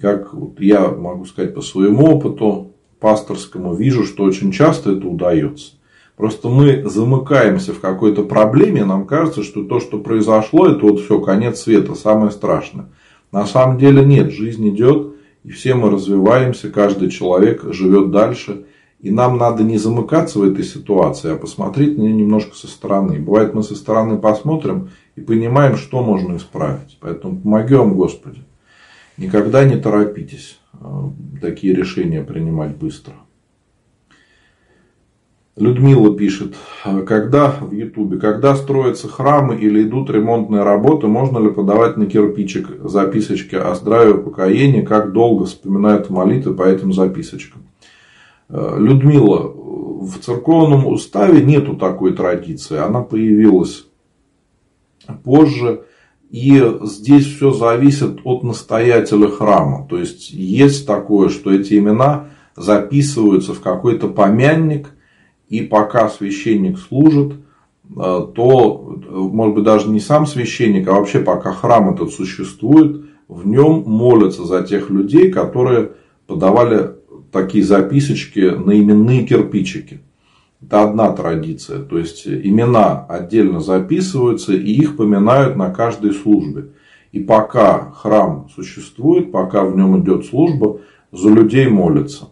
Как 0.00 0.34
я 0.58 0.88
могу 0.88 1.24
сказать 1.26 1.54
по 1.54 1.60
своему 1.60 2.06
опыту 2.06 2.72
пасторскому, 2.98 3.74
вижу, 3.74 4.04
что 4.04 4.24
очень 4.24 4.50
часто 4.50 4.92
это 4.92 5.06
удается. 5.06 5.74
Просто 6.16 6.48
мы 6.48 6.88
замыкаемся 6.88 7.72
в 7.72 7.80
какой-то 7.80 8.22
проблеме, 8.22 8.84
нам 8.84 9.04
кажется, 9.04 9.42
что 9.42 9.64
то, 9.64 9.80
что 9.80 9.98
произошло, 9.98 10.68
это 10.68 10.86
вот 10.86 11.00
все, 11.00 11.20
конец 11.20 11.62
света, 11.62 11.94
самое 11.94 12.30
страшное. 12.30 12.86
На 13.32 13.46
самом 13.46 13.78
деле 13.78 14.04
нет, 14.04 14.30
жизнь 14.30 14.68
идет, 14.68 15.14
и 15.42 15.50
все 15.50 15.74
мы 15.74 15.90
развиваемся, 15.90 16.70
каждый 16.70 17.10
человек 17.10 17.64
живет 17.72 18.10
дальше. 18.12 18.66
И 19.00 19.10
нам 19.10 19.36
надо 19.36 19.62
не 19.64 19.76
замыкаться 19.76 20.38
в 20.38 20.44
этой 20.44 20.64
ситуации, 20.64 21.32
а 21.32 21.36
посмотреть 21.36 21.98
на 21.98 22.02
нее 22.02 22.14
немножко 22.14 22.56
со 22.56 22.68
стороны. 22.68 23.18
Бывает, 23.18 23.52
мы 23.52 23.62
со 23.62 23.74
стороны 23.74 24.16
посмотрим 24.16 24.88
и 25.14 25.20
понимаем, 25.20 25.76
что 25.76 26.02
можно 26.02 26.36
исправить. 26.36 26.96
Поэтому 27.00 27.38
помоги 27.38 27.74
вам, 27.74 27.96
Господи. 27.96 28.42
Никогда 29.18 29.64
не 29.64 29.76
торопитесь 29.76 30.58
э, 30.72 30.78
такие 31.42 31.74
решения 31.74 32.22
принимать 32.22 32.76
быстро. 32.76 33.14
Людмила 35.56 36.16
пишет, 36.16 36.56
когда 37.06 37.52
в 37.60 37.72
Ютубе, 37.72 38.18
когда 38.18 38.56
строятся 38.56 39.06
храмы 39.06 39.56
или 39.56 39.84
идут 39.84 40.10
ремонтные 40.10 40.64
работы, 40.64 41.06
можно 41.06 41.38
ли 41.38 41.50
подавать 41.50 41.96
на 41.96 42.06
кирпичик 42.06 42.68
записочки 42.82 43.54
о 43.54 43.72
здравии 43.76 44.14
упокоении, 44.14 44.82
как 44.82 45.12
долго 45.12 45.44
вспоминают 45.44 46.10
молитвы 46.10 46.54
по 46.54 46.64
этим 46.64 46.92
записочкам? 46.92 47.62
Э, 48.48 48.76
Людмила, 48.78 49.46
в 49.46 50.18
церковном 50.18 50.88
уставе 50.88 51.40
нету 51.40 51.76
такой 51.76 52.14
традиции, 52.14 52.76
она 52.76 53.02
появилась 53.02 53.86
позже, 55.22 55.84
и 56.30 56.78
здесь 56.82 57.26
все 57.26 57.52
зависит 57.52 58.18
от 58.24 58.42
настоятеля 58.42 59.28
храма. 59.28 59.86
То 59.88 59.98
есть 59.98 60.30
есть 60.30 60.84
такое, 60.84 61.28
что 61.28 61.52
эти 61.52 61.78
имена 61.78 62.30
записываются 62.56 63.54
в 63.54 63.60
какой-то 63.60 64.08
помянник, 64.08 64.93
и 65.54 65.62
пока 65.62 66.08
священник 66.08 66.78
служит, 66.78 67.34
э, 67.34 68.26
то, 68.34 68.98
может 69.10 69.54
быть, 69.54 69.64
даже 69.64 69.88
не 69.88 70.00
сам 70.00 70.26
священник, 70.26 70.88
а 70.88 70.94
вообще 70.94 71.20
пока 71.20 71.52
храм 71.52 71.94
этот 71.94 72.12
существует, 72.12 73.04
в 73.28 73.46
нем 73.46 73.84
молятся 73.86 74.44
за 74.44 74.62
тех 74.62 74.90
людей, 74.90 75.30
которые 75.30 75.92
подавали 76.26 76.90
такие 77.30 77.64
записочки 77.64 78.40
на 78.40 78.78
именные 78.78 79.24
кирпичики. 79.24 80.00
Это 80.60 80.82
одна 80.82 81.12
традиция. 81.12 81.80
То 81.80 81.98
есть 81.98 82.26
имена 82.26 83.04
отдельно 83.06 83.60
записываются 83.60 84.54
и 84.54 84.72
их 84.72 84.96
поминают 84.96 85.56
на 85.56 85.70
каждой 85.70 86.12
службе. 86.12 86.70
И 87.12 87.20
пока 87.20 87.92
храм 87.92 88.48
существует, 88.54 89.30
пока 89.30 89.64
в 89.64 89.76
нем 89.76 90.00
идет 90.00 90.26
служба, 90.26 90.80
за 91.12 91.28
людей 91.28 91.68
молятся. 91.68 92.28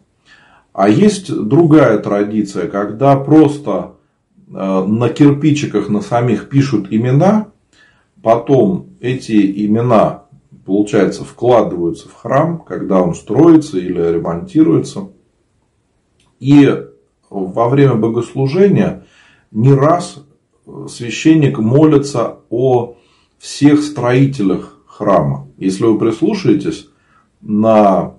А 0.73 0.89
есть 0.89 1.33
другая 1.35 1.99
традиция, 1.99 2.67
когда 2.69 3.17
просто 3.17 3.97
э, 4.49 4.53
на 4.53 5.09
кирпичиках 5.11 5.89
на 5.89 6.01
самих 6.01 6.49
пишут 6.49 6.87
имена, 6.91 7.49
потом 8.23 8.87
эти 9.01 9.67
имена, 9.67 10.25
получается, 10.65 11.25
вкладываются 11.25 12.09
в 12.09 12.15
храм, 12.15 12.59
когда 12.59 13.03
он 13.03 13.15
строится 13.15 13.79
или 13.79 14.01
ремонтируется. 14.01 15.09
И 16.41 16.87
во 17.29 17.69
время 17.69 17.95
богослужения 17.95 19.07
не 19.51 19.75
раз 19.75 20.25
священник 20.89 21.59
молится 21.59 22.39
о 22.49 22.97
всех 23.39 23.83
строителях 23.83 24.79
храма. 24.87 25.49
Если 25.59 25.85
вы 25.85 25.99
прислушаетесь 25.99 26.89
на 27.41 28.15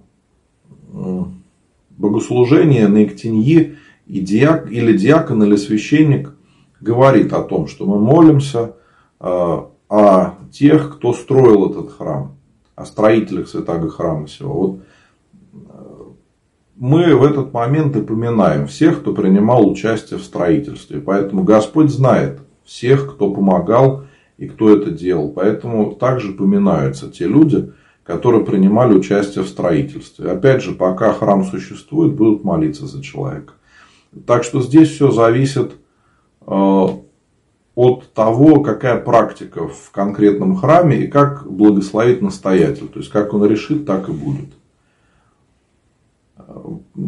богослужение 2.03 2.89
на 2.89 3.05
Иктиньи 3.05 3.77
и 4.05 4.19
диак, 4.19 4.69
или 4.69 4.95
диакон, 4.97 5.43
или 5.43 5.55
священник 5.55 6.33
говорит 6.81 7.31
о 7.31 7.41
том, 7.41 7.67
что 7.67 7.85
мы 7.85 7.97
молимся 7.97 8.73
э, 9.21 9.25
о 9.89 10.33
тех, 10.51 10.95
кто 10.95 11.13
строил 11.13 11.71
этот 11.71 11.93
храм, 11.93 12.35
о 12.75 12.85
строителях 12.85 13.47
святого 13.47 13.89
храма 13.89 14.25
всего. 14.25 14.53
Вот 14.53 14.79
э, 15.53 15.57
мы 16.75 17.15
в 17.15 17.23
этот 17.23 17.53
момент 17.53 17.95
и 17.95 18.01
всех, 18.67 18.99
кто 18.99 19.13
принимал 19.13 19.69
участие 19.69 20.19
в 20.19 20.23
строительстве. 20.23 20.99
Поэтому 20.99 21.43
Господь 21.43 21.89
знает 21.89 22.41
всех, 22.65 23.13
кто 23.13 23.33
помогал 23.33 24.03
и 24.37 24.49
кто 24.49 24.75
это 24.75 24.91
делал. 24.91 25.29
Поэтому 25.29 25.93
также 25.93 26.33
поминаются 26.33 27.09
те 27.09 27.27
люди, 27.27 27.71
которые 28.03 28.43
принимали 28.43 28.93
участие 28.93 29.43
в 29.43 29.47
строительстве. 29.47 30.31
Опять 30.31 30.61
же, 30.61 30.73
пока 30.73 31.13
храм 31.13 31.43
существует, 31.45 32.13
будут 32.13 32.43
молиться 32.43 32.85
за 32.85 33.01
человека. 33.01 33.53
Так 34.27 34.43
что 34.43 34.61
здесь 34.61 34.89
все 34.89 35.09
зависит 35.11 35.73
э, 36.45 36.87
от 37.75 38.13
того, 38.13 38.61
какая 38.61 38.99
практика 38.99 39.67
в 39.67 39.91
конкретном 39.91 40.55
храме 40.55 40.97
и 40.97 41.07
как 41.07 41.49
благословит 41.49 42.21
настоятель. 42.21 42.87
То 42.87 42.99
есть, 42.99 43.11
как 43.11 43.33
он 43.33 43.45
решит, 43.45 43.85
так 43.85 44.09
и 44.09 44.11
будет. 44.11 44.49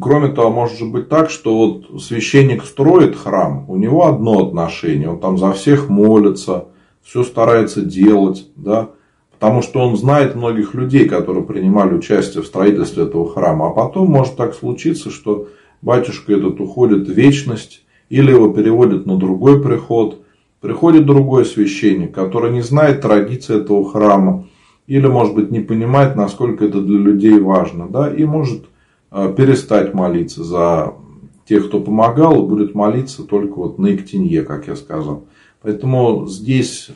Кроме 0.02 0.30
того, 0.30 0.50
может 0.50 0.78
же 0.78 0.86
быть 0.86 1.10
так, 1.10 1.30
что 1.30 1.58
вот 1.58 2.02
священник 2.02 2.64
строит 2.64 3.16
храм, 3.16 3.70
у 3.70 3.76
него 3.76 4.08
одно 4.08 4.48
отношение, 4.48 5.10
он 5.10 5.20
там 5.20 5.38
за 5.38 5.52
всех 5.52 5.90
молится, 5.90 6.66
все 7.04 7.24
старается 7.24 7.82
делать, 7.82 8.48
да, 8.56 8.90
Потому 9.40 9.62
что 9.62 9.80
он 9.80 9.98
знает 9.98 10.36
многих 10.36 10.74
людей, 10.74 11.08
которые 11.08 11.44
принимали 11.44 11.94
участие 11.94 12.42
в 12.42 12.48
строительстве 12.48 13.04
этого 13.04 13.30
храма. 13.30 13.68
А 13.68 13.70
потом 13.72 14.10
может 14.10 14.36
так 14.36 14.54
случиться, 14.54 15.10
что 15.10 15.50
батюшка 15.82 16.34
этот 16.34 16.60
уходит 16.60 17.08
в 17.08 17.12
вечность, 17.12 17.84
или 18.10 18.32
его 18.32 18.50
переводят 18.54 19.06
на 19.06 19.18
другой 19.18 19.62
приход. 19.62 20.22
Приходит 20.62 21.06
другой 21.06 21.46
священник, 21.46 22.14
который 22.14 22.52
не 22.52 22.62
знает 22.62 23.02
традиции 23.02 23.58
этого 23.58 23.90
храма, 23.90 24.48
или, 24.88 25.08
может 25.08 25.36
быть, 25.36 25.52
не 25.52 25.60
понимает, 25.60 26.16
насколько 26.16 26.66
это 26.66 26.82
для 26.82 26.98
людей 26.98 27.40
важно, 27.40 27.88
да, 27.88 28.12
и 28.12 28.24
может 28.24 28.66
э, 29.12 29.34
перестать 29.36 29.94
молиться 29.94 30.44
за 30.44 30.94
тех, 31.48 31.68
кто 31.68 31.80
помогал, 31.80 32.44
и 32.44 32.48
будет 32.48 32.74
молиться 32.74 33.24
только 33.24 33.56
вот 33.56 33.80
на 33.80 33.94
Иктинье, 33.94 34.44
как 34.44 34.68
я 34.68 34.76
сказал. 34.76 35.26
Поэтому 35.62 36.28
здесь 36.28 36.90
э, 36.90 36.94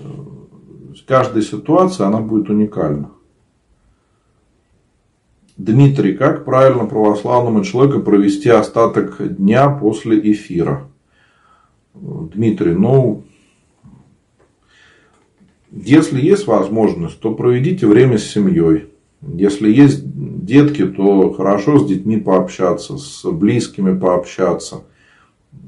каждая 1.10 1.42
ситуация, 1.42 2.06
она 2.06 2.20
будет 2.20 2.52
уникальна. 2.52 3.10
Дмитрий, 5.58 6.16
как 6.16 6.46
правильно 6.46 6.86
православному 6.86 7.64
человеку 7.66 8.02
провести 8.02 8.50
остаток 8.50 9.18
дня 9.36 9.70
после 9.70 10.20
эфира? 10.32 10.88
Дмитрий, 11.96 12.76
ну, 12.76 13.24
если 15.72 16.22
есть 16.22 16.46
возможность, 16.46 17.20
то 17.20 17.34
проведите 17.34 17.88
время 17.88 18.20
с 18.20 18.28
семьей. 18.28 18.90
Если 19.22 19.72
есть 19.72 20.04
детки, 20.46 20.86
то 20.86 21.34
хорошо 21.34 21.80
с 21.80 21.88
детьми 21.88 22.18
пообщаться, 22.18 22.98
с 22.98 23.24
близкими 23.30 23.98
пообщаться. 23.98 24.84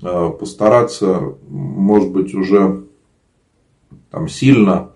Э, 0.04 0.30
постараться, 0.40 1.34
может 1.50 2.12
быть, 2.12 2.34
уже 2.36 2.84
там 4.12 4.30
сильно 4.30 4.91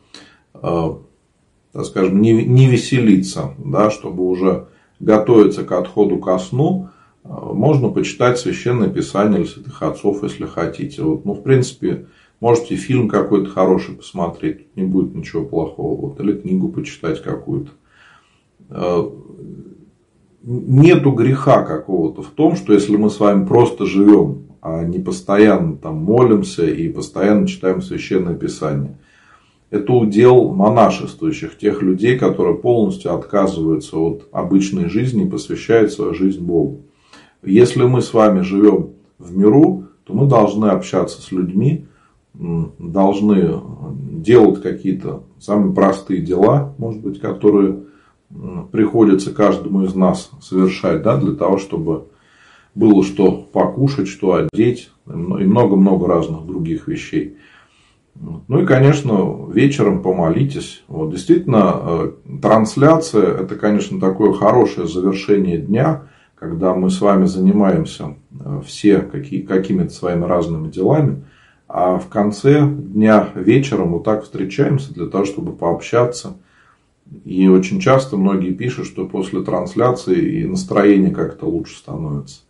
так 1.75 1.85
скажем, 1.85 2.21
не, 2.21 2.31
не 2.31 2.67
веселиться, 2.67 3.53
да, 3.57 3.91
чтобы 3.91 4.23
уже 4.23 4.67
готовиться 5.01 5.65
к 5.65 5.71
отходу 5.73 6.19
ко 6.19 6.39
сну, 6.39 6.87
э, 7.25 7.27
можно 7.27 7.89
почитать 7.89 8.39
священное 8.39 8.87
писание 8.87 9.41
или 9.41 9.47
святых 9.47 9.83
отцов, 9.83 10.23
если 10.23 10.45
хотите. 10.45 11.03
Вот, 11.03 11.25
ну, 11.25 11.33
в 11.33 11.43
принципе, 11.43 12.05
можете 12.39 12.77
фильм 12.77 13.09
какой-то 13.09 13.49
хороший 13.49 13.95
посмотреть, 13.95 14.73
не 14.77 14.83
будет 14.83 15.13
ничего 15.13 15.43
плохого. 15.43 15.99
Вот, 15.99 16.19
или 16.21 16.31
книгу 16.31 16.69
почитать 16.69 17.21
какую-то. 17.21 17.71
Э, 18.69 19.09
нету 20.43 21.11
греха 21.11 21.63
какого-то 21.63 22.21
в 22.21 22.29
том, 22.29 22.55
что 22.55 22.71
если 22.71 22.95
мы 22.95 23.09
с 23.09 23.19
вами 23.19 23.45
просто 23.45 23.85
живем, 23.85 24.43
а 24.61 24.81
не 24.83 24.99
постоянно 24.99 25.75
там 25.75 25.97
молимся 25.97 26.65
и 26.65 26.87
постоянно 26.87 27.47
читаем 27.47 27.81
священное 27.81 28.35
писание– 28.35 28.97
это 29.69 29.93
удел 29.93 30.51
монашествующих, 30.51 31.57
тех 31.57 31.81
людей, 31.81 32.17
которые 32.17 32.55
полностью 32.55 33.13
отказываются 33.13 33.97
от 33.97 34.27
обычной 34.31 34.89
жизни 34.89 35.25
и 35.25 35.29
посвящают 35.29 35.91
свою 35.91 36.13
жизнь 36.13 36.43
Богу. 36.43 36.81
Если 37.43 37.83
мы 37.83 38.01
с 38.01 38.13
вами 38.13 38.41
живем 38.41 38.91
в 39.17 39.35
миру, 39.35 39.85
то 40.03 40.13
мы 40.13 40.27
должны 40.27 40.67
общаться 40.67 41.21
с 41.21 41.31
людьми, 41.31 41.85
должны 42.33 43.61
делать 44.11 44.61
какие-то 44.61 45.23
самые 45.39 45.73
простые 45.73 46.21
дела, 46.21 46.73
может 46.77 47.01
быть, 47.01 47.19
которые 47.19 47.83
приходится 48.71 49.33
каждому 49.33 49.83
из 49.83 49.95
нас 49.95 50.31
совершать, 50.41 51.01
да, 51.03 51.17
для 51.17 51.33
того, 51.33 51.57
чтобы 51.57 52.07
было 52.73 53.03
что 53.03 53.31
покушать, 53.31 54.07
что 54.07 54.33
одеть 54.33 54.91
и 55.07 55.11
много-много 55.11 56.07
разных 56.07 56.45
других 56.45 56.87
вещей. 56.87 57.37
Ну 58.15 58.61
и, 58.61 58.65
конечно, 58.65 59.47
вечером 59.51 60.01
помолитесь. 60.01 60.83
Вот, 60.87 61.11
действительно, 61.11 61.75
э, 61.75 62.11
трансляция– 62.41 63.37
это, 63.41 63.55
конечно, 63.55 63.99
такое 63.99 64.31
хорошее 64.31 64.87
завершение 64.87 65.57
дня, 65.57 66.03
когда 66.35 66.73
мы 66.73 66.89
с 66.89 67.01
вами 67.01 67.25
занимаемся 67.25 68.15
э, 68.39 68.61
все 68.65 68.99
какими-то 68.99 69.89
своими 69.89 70.23
разными 70.23 70.69
делами, 70.69 71.23
а 71.67 71.97
в 71.97 72.07
конце 72.07 72.65
дня 72.65 73.29
вечером 73.35 73.89
мы 73.89 73.99
так 73.99 74.23
встречаемся 74.23 74.93
для 74.93 75.07
того, 75.07 75.25
чтобы 75.25 75.51
пообщаться. 75.51 76.37
И 77.25 77.47
очень 77.47 77.79
часто 77.79 78.17
многие 78.17 78.51
пишут, 78.51 78.87
что 78.87 79.05
после 79.05 79.43
трансляции 79.43 80.41
и 80.41 80.45
настроение 80.45 81.11
как-то 81.11 81.47
лучше 81.47 81.77
становится. 81.77 82.41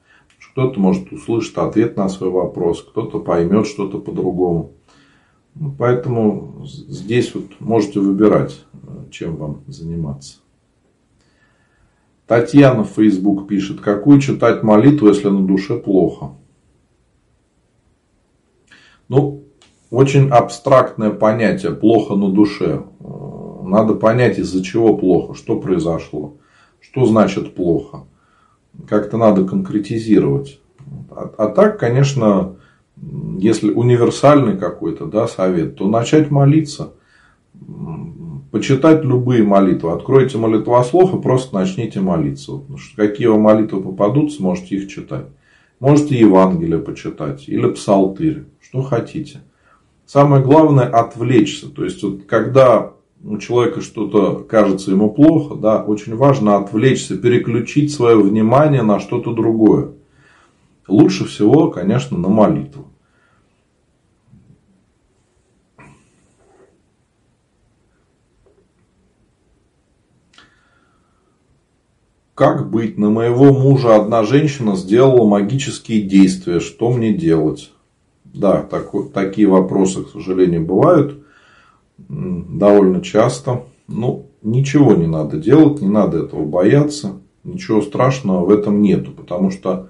Кто-то 0.52 0.80
может 0.80 1.12
услышать 1.12 1.58
ответ 1.58 1.98
на 1.98 2.08
свой 2.08 2.30
вопрос, 2.30 2.82
кто-то 2.82 3.20
поймет 3.20 3.68
что-то 3.68 3.98
по-другому. 3.98 4.75
Ну, 5.56 5.74
поэтому 5.78 6.66
здесь 6.66 7.34
вот 7.34 7.60
можете 7.60 8.02
выбирать, 8.02 8.66
чем 9.10 9.38
вам 9.38 9.64
заниматься. 9.68 10.40
Татьяна 12.28 12.84
в 12.84 12.90
Facebook 12.90 13.48
пишет, 13.48 13.80
какую 13.80 14.20
читать 14.20 14.64
молитву, 14.64 15.08
если 15.08 15.30
на 15.30 15.46
душе 15.46 15.78
плохо? 15.78 16.32
Ну, 19.08 19.44
очень 19.92 20.30
абстрактное 20.30 21.12
понятие 21.12 21.74
плохо 21.74 22.16
на 22.16 22.30
душе. 22.30 22.84
Надо 23.64 23.94
понять, 23.94 24.40
из-за 24.40 24.64
чего 24.64 24.98
плохо, 24.98 25.36
что 25.36 25.60
произошло, 25.60 26.36
что 26.82 27.06
значит 27.06 27.56
плохо. 27.56 28.06
Как-то 28.90 29.18
надо 29.18 29.46
конкретизировать. 29.46 30.60
А, 31.12 31.32
а 31.38 31.48
так, 31.48 31.80
конечно, 31.80 32.58
если 33.40 33.72
универсальный 33.72 34.58
какой-то 34.58 35.06
да, 35.06 35.28
совет, 35.28 35.76
то 35.76 35.88
начать 35.88 36.32
молиться. 36.32 36.94
Почитать 38.52 39.04
любые 39.04 39.44
молитвы. 39.44 39.92
Откройте 39.92 40.38
молитвослов 40.38 41.14
и 41.14 41.22
просто 41.22 41.56
начните 41.56 42.00
молиться. 42.00 42.54
Потому 42.54 42.78
что 42.78 42.96
какие 42.96 43.28
вам 43.28 43.42
молитвы 43.42 43.82
попадут, 43.82 44.32
сможете 44.32 44.78
их 44.78 44.90
читать. 44.90 45.26
Можете 45.80 46.18
Евангелие 46.18 46.80
почитать 46.80 47.50
или 47.50 47.70
псалтырь, 47.70 48.46
что 48.62 48.82
хотите. 48.82 49.42
Самое 50.06 50.42
главное 50.42 50.86
отвлечься. 50.86 51.70
То 51.70 51.84
есть, 51.84 52.02
вот, 52.02 52.24
когда 52.24 52.94
у 53.24 53.38
человека 53.38 53.82
что-то 53.82 54.46
кажется 54.48 54.92
ему 54.92 55.12
плохо, 55.12 55.56
да, 55.56 55.84
очень 55.84 56.16
важно 56.16 56.58
отвлечься, 56.58 57.18
переключить 57.18 57.94
свое 57.94 58.18
внимание 58.18 58.84
на 58.84 59.00
что-то 59.00 59.34
другое. 59.34 59.95
Лучше 60.88 61.26
всего, 61.26 61.72
конечно, 61.72 62.18
на 62.18 62.30
молитву. 62.30 62.86
Как 72.36 72.70
быть? 72.70 72.98
На 72.98 73.10
моего 73.10 73.54
мужа 73.54 73.96
одна 73.96 74.24
женщина 74.24 74.76
сделала 74.76 75.26
магические 75.26 76.02
действия. 76.02 76.60
Что 76.60 76.92
мне 76.92 77.14
делать? 77.14 77.72
Да, 78.26 78.62
так, 78.62 78.92
такие 79.14 79.48
вопросы, 79.48 80.04
к 80.04 80.10
сожалению, 80.10 80.66
бывают 80.66 81.24
довольно 81.98 83.02
часто. 83.02 83.64
Ну, 83.88 84.28
ничего 84.42 84.94
не 84.94 85.08
надо 85.08 85.38
делать, 85.38 85.82
не 85.82 85.88
надо 85.88 86.26
этого 86.26 86.44
бояться. 86.44 87.22
Ничего 87.46 87.82
страшного 87.82 88.46
в 88.46 88.52
этом 88.52 88.82
нету. 88.82 89.12
Потому 89.12 89.50
что 89.50 89.90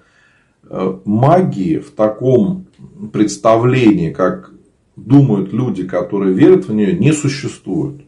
магии 0.69 1.79
в 1.79 1.91
таком 1.91 2.65
представлении, 3.11 4.11
как 4.11 4.51
думают 4.95 5.53
люди, 5.53 5.87
которые 5.87 6.33
верят 6.33 6.67
в 6.67 6.73
нее, 6.73 6.97
не 6.97 7.11
существует. 7.11 8.01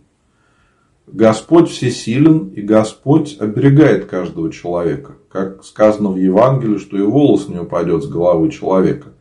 Господь 1.07 1.69
всесилен, 1.69 2.49
и 2.49 2.61
Господь 2.61 3.37
оберегает 3.39 4.05
каждого 4.05 4.51
человека. 4.51 5.13
Как 5.29 5.63
сказано 5.63 6.09
в 6.09 6.17
Евангелии, 6.17 6.77
что 6.77 6.97
и 6.97 7.01
волос 7.01 7.47
не 7.47 7.59
упадет 7.59 8.03
с 8.03 8.07
головы 8.07 8.49
человека. 8.49 9.13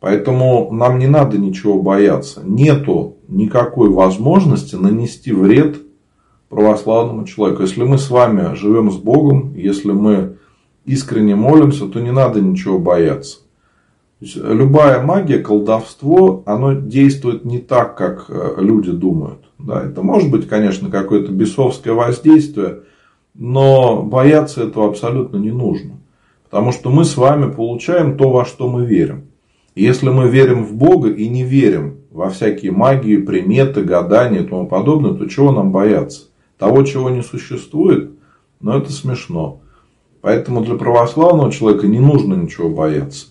Поэтому 0.00 0.70
нам 0.70 0.98
не 0.98 1.06
надо 1.06 1.38
ничего 1.38 1.80
бояться. 1.80 2.42
Нету 2.44 3.16
никакой 3.28 3.88
возможности 3.88 4.76
нанести 4.76 5.32
вред 5.32 5.78
православному 6.50 7.24
человеку. 7.24 7.62
Если 7.62 7.82
мы 7.82 7.96
с 7.98 8.10
вами 8.10 8.54
живем 8.54 8.90
с 8.90 8.96
Богом, 8.96 9.54
если 9.54 9.92
мы 9.92 10.36
искренне 10.86 11.34
молимся, 11.34 11.86
то 11.86 12.00
не 12.00 12.12
надо 12.12 12.40
ничего 12.40 12.78
бояться. 12.78 13.38
любая 14.20 15.02
магия, 15.02 15.40
колдовство, 15.40 16.42
оно 16.46 16.72
действует 16.72 17.44
не 17.44 17.58
так, 17.58 17.98
как 17.98 18.26
э, 18.28 18.54
люди 18.58 18.90
думают. 18.90 19.40
Да, 19.58 19.82
это 19.82 20.02
может 20.02 20.30
быть, 20.30 20.48
конечно, 20.48 20.88
какое-то 20.88 21.32
бесовское 21.32 21.92
воздействие, 21.92 22.80
но 23.34 24.02
бояться 24.02 24.62
этого 24.62 24.88
абсолютно 24.88 25.36
не 25.36 25.50
нужно. 25.50 25.96
Потому 26.44 26.72
что 26.72 26.90
мы 26.90 27.04
с 27.04 27.16
вами 27.16 27.52
получаем 27.52 28.16
то, 28.16 28.30
во 28.30 28.44
что 28.46 28.68
мы 28.68 28.86
верим. 28.86 29.24
если 29.74 30.08
мы 30.08 30.28
верим 30.28 30.64
в 30.64 30.74
Бога 30.74 31.10
и 31.10 31.28
не 31.28 31.42
верим 31.42 31.98
во 32.10 32.30
всякие 32.30 32.72
магии, 32.72 33.16
приметы, 33.16 33.82
гадания 33.82 34.40
и 34.40 34.46
тому 34.46 34.66
подобное, 34.66 35.12
то 35.12 35.26
чего 35.26 35.52
нам 35.52 35.70
бояться? 35.72 36.28
Того, 36.56 36.82
чего 36.84 37.10
не 37.10 37.22
существует? 37.22 38.12
Но 38.60 38.78
это 38.78 38.90
смешно. 38.90 39.60
Поэтому 40.26 40.60
для 40.64 40.74
православного 40.74 41.52
человека 41.52 41.86
не 41.86 42.00
нужно 42.00 42.34
ничего 42.34 42.68
бояться. 42.68 43.28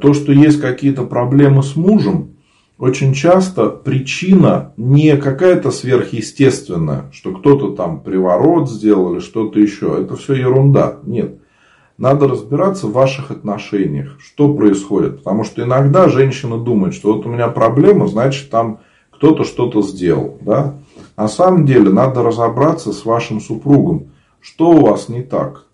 То, 0.00 0.14
что 0.14 0.30
есть 0.30 0.60
какие-то 0.60 1.02
проблемы 1.02 1.64
с 1.64 1.74
мужем, 1.74 2.36
очень 2.78 3.12
часто 3.12 3.70
причина 3.70 4.72
не 4.76 5.16
какая-то 5.16 5.72
сверхъестественная, 5.72 7.10
что 7.10 7.32
кто-то 7.32 7.72
там 7.72 8.02
приворот 8.02 8.70
сделал 8.70 9.14
или 9.14 9.18
что-то 9.18 9.58
еще. 9.58 10.00
Это 10.00 10.14
все 10.14 10.34
ерунда. 10.34 11.00
Нет. 11.02 11.40
Надо 11.98 12.28
разбираться 12.28 12.86
в 12.86 12.92
ваших 12.92 13.32
отношениях, 13.32 14.16
что 14.20 14.54
происходит. 14.54 15.24
Потому 15.24 15.42
что 15.42 15.64
иногда 15.64 16.08
женщина 16.08 16.56
думает, 16.56 16.94
что 16.94 17.14
вот 17.14 17.26
у 17.26 17.30
меня 17.30 17.48
проблема, 17.48 18.06
значит 18.06 18.48
там 18.48 18.78
кто-то 19.10 19.42
что-то 19.42 19.82
сделал. 19.82 20.38
Да? 20.40 20.76
На 21.16 21.26
самом 21.26 21.66
деле 21.66 21.90
надо 21.90 22.22
разобраться 22.22 22.92
с 22.92 23.04
вашим 23.04 23.40
супругом, 23.40 24.12
что 24.40 24.70
у 24.70 24.82
вас 24.86 25.08
не 25.08 25.22
так 25.22 25.66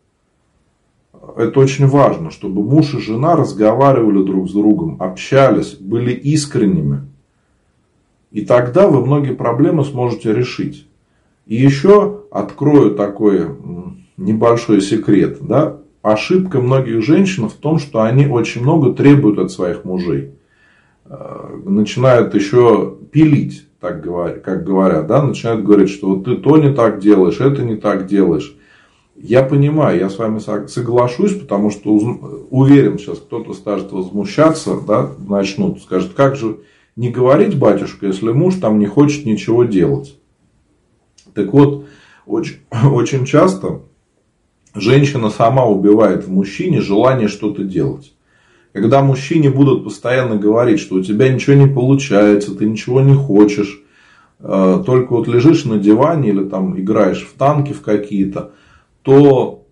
это 1.37 1.61
очень 1.61 1.87
важно, 1.87 2.31
чтобы 2.31 2.63
муж 2.63 2.95
и 2.95 3.01
жена 3.01 3.37
разговаривали 3.37 4.25
друг 4.25 4.49
с 4.49 4.53
другом, 4.53 4.97
общались, 5.01 5.75
были 5.75 6.13
искренними. 6.13 7.01
И 8.31 8.45
тогда 8.45 8.89
вы 8.89 9.05
многие 9.05 9.35
проблемы 9.35 9.85
сможете 9.85 10.33
решить. 10.33 10.87
И 11.47 11.57
еще 11.57 12.23
открою 12.31 12.95
такой 12.95 13.47
небольшой 14.17 14.81
секрет. 14.81 15.39
Да? 15.41 15.79
Ошибка 16.03 16.61
многих 16.61 17.03
женщин 17.03 17.49
в 17.49 17.55
том, 17.55 17.79
что 17.79 18.03
они 18.03 18.27
очень 18.27 18.63
много 18.63 18.93
требуют 18.93 19.39
от 19.39 19.51
своих 19.51 19.85
мужей. 19.85 20.33
Э, 21.07 21.59
начинают 21.65 22.35
еще 22.35 22.97
пилить, 23.11 23.67
так 23.81 24.03
говоря, 24.03 24.39
как 24.39 24.65
говорят. 24.65 25.07
Да? 25.07 25.23
Начинают 25.23 25.65
говорить, 25.65 25.91
что 25.91 26.15
вот 26.15 26.25
ты 26.25 26.37
то 26.37 26.57
не 26.57 26.73
так 26.73 26.99
делаешь, 26.99 27.41
это 27.41 27.63
не 27.63 27.77
так 27.77 28.07
делаешь. 28.07 28.57
Я 29.19 29.43
понимаю, 29.43 29.99
я 29.99 30.11
с 30.11 30.19
вами 30.19 30.41
соглашусь, 30.69 31.35
потому 31.35 31.71
что 31.71 31.91
уверен, 32.51 32.99
сейчас 32.99 33.19
кто-то 33.19 33.55
скажет 33.55 33.91
возмущаться, 33.91 34.79
да, 34.87 35.11
начнут, 35.27 35.81
скажет, 35.81 36.13
как 36.15 36.37
же 36.37 36.59
не 36.97 37.09
говорить, 37.09 37.59
батюшка, 37.59 38.07
если 38.07 38.31
муж 38.33 38.57
там 38.57 38.79
не 38.79 38.87
хочет 38.87 39.25
ничего 39.25 39.65
делать. 39.65 40.19
Так 41.35 41.53
вот, 41.53 41.87
очень, 42.27 42.57
очень 42.93 43.25
часто 43.25 43.81
женщина 44.75 45.31
сама 45.31 45.65
убивает 45.65 46.27
в 46.27 46.31
мужчине 46.31 46.83
желание 46.83 47.29
что-то 47.29 47.65
делать. 47.65 48.13
Когда 48.73 49.03
мужчине 49.03 49.49
будут 49.49 49.85
постоянно 49.85 50.37
говорить, 50.37 50.81
что 50.81 50.97
у 50.97 51.03
тебя 51.03 51.33
ничего 51.33 51.57
не 51.57 51.67
получается, 51.67 52.55
ты 52.55 52.67
ничего 52.67 53.01
не 53.01 53.15
хочешь, 53.15 53.81
э, 54.41 54.83
только 54.85 55.13
вот 55.15 55.29
лежишь 55.29 55.65
на 55.65 55.79
диване 55.79 56.29
или 56.29 56.45
там 56.45 56.79
играешь 56.79 57.27
в 57.27 57.39
танки 57.39 57.73
в 57.73 57.81
какие-то, 57.81 58.53
то 59.07 59.69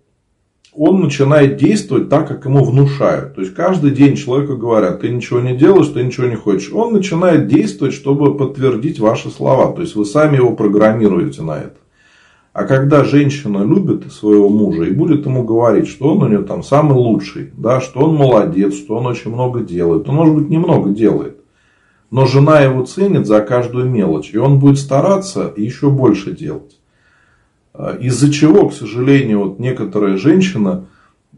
он 0.73 1.01
начинает 1.01 1.57
действовать 1.57 2.07
так, 2.07 2.25
как 2.29 2.45
ему 2.45 2.63
внушают. 2.63 3.35
То 3.35 3.41
есть, 3.41 3.53
каждый 3.53 3.91
день 3.91 4.15
человеку 4.15 4.55
говорят, 4.55 5.01
ты 5.01 5.09
ничего 5.09 5.41
не 5.41 5.57
делаешь, 5.57 5.89
ты 5.89 6.03
ничего 6.03 6.27
не 6.27 6.35
хочешь. 6.35 6.71
Он 6.71 6.93
начинает 6.93 7.47
действовать, 7.47 7.93
чтобы 7.93 8.37
подтвердить 8.37 8.97
ваши 8.97 9.29
слова. 9.29 9.73
То 9.73 9.81
есть, 9.81 9.95
вы 9.95 10.05
сами 10.05 10.37
его 10.37 10.55
программируете 10.55 11.41
на 11.41 11.57
это. 11.57 11.75
А 12.53 12.63
когда 12.63 13.03
женщина 13.03 13.65
любит 13.65 14.09
своего 14.13 14.47
мужа 14.47 14.83
и 14.83 14.93
будет 14.93 15.25
ему 15.25 15.43
говорить, 15.43 15.89
что 15.89 16.13
он 16.13 16.23
у 16.23 16.27
нее 16.29 16.43
там 16.43 16.63
самый 16.63 16.95
лучший, 16.95 17.51
да, 17.57 17.81
что 17.81 17.99
он 17.99 18.15
молодец, 18.15 18.73
что 18.73 18.95
он 18.95 19.05
очень 19.05 19.33
много 19.33 19.59
делает, 19.59 20.07
он, 20.07 20.15
может 20.15 20.35
быть, 20.35 20.49
немного 20.49 20.91
делает. 20.91 21.41
Но 22.09 22.25
жена 22.25 22.61
его 22.61 22.85
ценит 22.85 23.27
за 23.27 23.41
каждую 23.41 23.89
мелочь, 23.89 24.33
и 24.33 24.37
он 24.37 24.59
будет 24.59 24.79
стараться 24.79 25.53
еще 25.57 25.89
больше 25.89 26.31
делать. 26.31 26.79
А, 27.77 27.97
из-за 27.99 28.31
чего, 28.31 28.69
к 28.69 28.73
сожалению, 28.73 29.43
вот 29.43 29.59
некоторые 29.59 30.17
женщины 30.17 30.85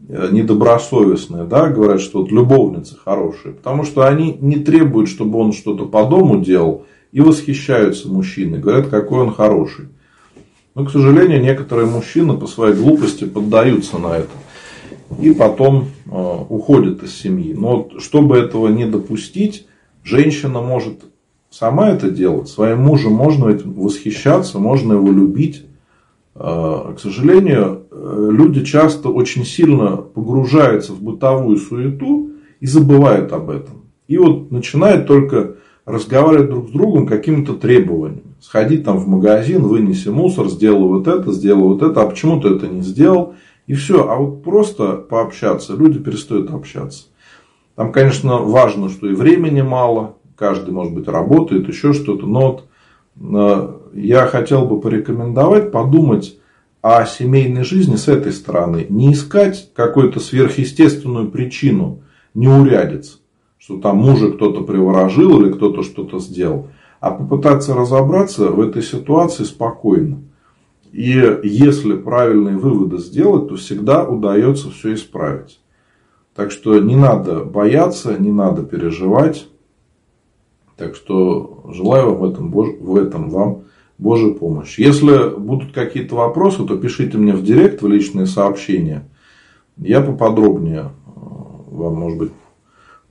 э, 0.08 0.28
недобросовестные, 0.30 1.44
да, 1.44 1.68
говорят, 1.68 2.00
что 2.00 2.20
вот 2.20 2.30
любовницы 2.30 2.96
хорошие, 2.96 3.54
потому 3.54 3.84
что 3.84 4.06
они 4.06 4.36
не 4.40 4.56
требуют, 4.56 5.08
чтобы 5.08 5.38
он 5.38 5.52
что-то 5.52 5.86
по 5.86 6.04
дому 6.04 6.40
делал, 6.40 6.86
и 7.10 7.20
восхищаются 7.20 8.08
мужчиной, 8.08 8.60
говорят, 8.60 8.88
какой 8.88 9.20
он 9.20 9.32
хороший. 9.32 9.88
Но, 10.74 10.84
к 10.84 10.90
сожалению, 10.90 11.40
некоторые 11.40 11.88
мужчины 11.88 12.36
по 12.36 12.46
своей 12.46 12.74
глупости 12.74 13.24
поддаются 13.24 13.98
на 13.98 14.18
это. 14.18 14.30
И 15.20 15.32
потом 15.32 15.88
э, 16.06 16.10
уходят 16.48 17.02
из 17.02 17.18
семьи. 17.18 17.52
Но 17.54 17.78
вот, 17.78 18.02
чтобы 18.02 18.36
этого 18.36 18.68
не 18.68 18.86
допустить, 18.86 19.66
женщина 20.04 20.60
может 20.60 21.02
сама 21.50 21.90
это 21.90 22.10
делать. 22.10 22.48
Своим 22.48 22.82
мужем 22.82 23.12
можно 23.12 23.46
восхищаться, 23.64 24.58
можно 24.58 24.92
его 24.92 25.10
любить. 25.10 25.64
А, 26.40 26.94
к 26.94 27.00
сожалению, 27.00 27.86
э, 27.90 28.28
люди 28.30 28.64
часто 28.64 29.08
очень 29.08 29.44
сильно 29.44 29.96
погружаются 29.96 30.92
в 30.92 31.02
бытовую 31.02 31.56
суету 31.56 32.30
и 32.60 32.66
забывают 32.66 33.32
об 33.32 33.50
этом. 33.50 33.86
И 34.06 34.18
вот 34.18 34.52
начинают 34.52 35.08
только 35.08 35.56
разговаривать 35.84 36.50
друг 36.50 36.68
с 36.68 36.70
другом 36.70 37.06
какими-то 37.06 37.54
требованиями. 37.54 38.22
Сходи 38.40 38.78
там 38.78 38.98
в 38.98 39.08
магазин, 39.08 39.62
вынеси 39.62 40.10
мусор, 40.10 40.48
сделай 40.48 40.86
вот 40.86 41.08
это, 41.08 41.32
сделай 41.32 41.64
вот 41.64 41.82
это, 41.82 42.02
а 42.02 42.06
почему 42.06 42.40
ты 42.40 42.50
это 42.50 42.68
не 42.68 42.82
сделал? 42.82 43.34
И 43.66 43.74
все. 43.74 44.08
А 44.08 44.14
вот 44.14 44.44
просто 44.44 44.92
пообщаться, 44.92 45.74
люди 45.74 45.98
перестают 45.98 46.50
общаться. 46.52 47.06
Там, 47.74 47.90
конечно, 47.90 48.38
важно, 48.38 48.90
что 48.90 49.08
и 49.08 49.14
времени 49.14 49.62
мало, 49.62 50.14
каждый, 50.36 50.70
может 50.70 50.94
быть, 50.94 51.08
работает, 51.08 51.66
еще 51.66 51.92
что-то. 51.92 52.26
Но 52.26 52.40
вот 52.40 52.64
э, 53.36 53.77
я 53.94 54.26
хотел 54.26 54.66
бы 54.66 54.80
порекомендовать 54.80 55.70
подумать 55.72 56.38
о 56.80 57.04
семейной 57.04 57.64
жизни 57.64 57.96
с 57.96 58.08
этой 58.08 58.32
стороны. 58.32 58.86
Не 58.88 59.12
искать 59.12 59.70
какую-то 59.74 60.20
сверхъестественную 60.20 61.30
причину 61.30 62.02
неурядиц, 62.34 63.20
что 63.58 63.78
там 63.78 63.98
мужа 63.98 64.30
кто-то 64.32 64.62
приворожил 64.62 65.40
или 65.40 65.52
кто-то 65.52 65.82
что-то 65.82 66.18
сделал, 66.20 66.68
а 67.00 67.10
попытаться 67.10 67.74
разобраться 67.74 68.48
в 68.48 68.60
этой 68.60 68.82
ситуации 68.82 69.44
спокойно. 69.44 70.22
И 70.92 71.40
если 71.42 71.96
правильные 71.96 72.56
выводы 72.56 72.98
сделать, 72.98 73.48
то 73.48 73.56
всегда 73.56 74.04
удается 74.04 74.70
все 74.70 74.94
исправить. 74.94 75.60
Так 76.34 76.50
что 76.50 76.78
не 76.78 76.96
надо 76.96 77.44
бояться, 77.44 78.16
не 78.18 78.30
надо 78.30 78.62
переживать. 78.62 79.48
Так 80.76 80.94
что 80.94 81.64
желаю 81.72 82.14
вам 82.14 82.18
в 82.18 82.24
этом, 82.32 82.50
в 82.50 82.96
этом 82.96 83.30
вам 83.30 83.64
Божьей 83.98 84.32
помощи. 84.32 84.80
Если 84.80 85.36
будут 85.36 85.72
какие-то 85.72 86.14
вопросы, 86.14 86.64
то 86.64 86.78
пишите 86.78 87.18
мне 87.18 87.32
в 87.32 87.42
директ, 87.42 87.82
в 87.82 87.88
личные 87.88 88.26
сообщения. 88.26 89.08
Я 89.76 90.00
поподробнее 90.00 90.84
э, 90.84 91.10
вам, 91.16 91.94
может 91.94 92.18
быть, 92.18 92.32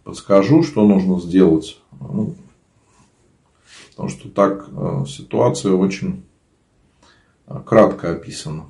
подскажу, 0.04 0.64
что 0.64 0.88
нужно 0.88 1.20
сделать. 1.20 1.82
Ну, 2.00 2.36
потому 3.92 4.10
что 4.10 4.30
так 4.30 4.70
э, 4.70 5.06
ситуация 5.08 5.74
очень 5.74 6.24
э, 7.48 7.60
кратко 7.66 8.12
описана. 8.12 8.66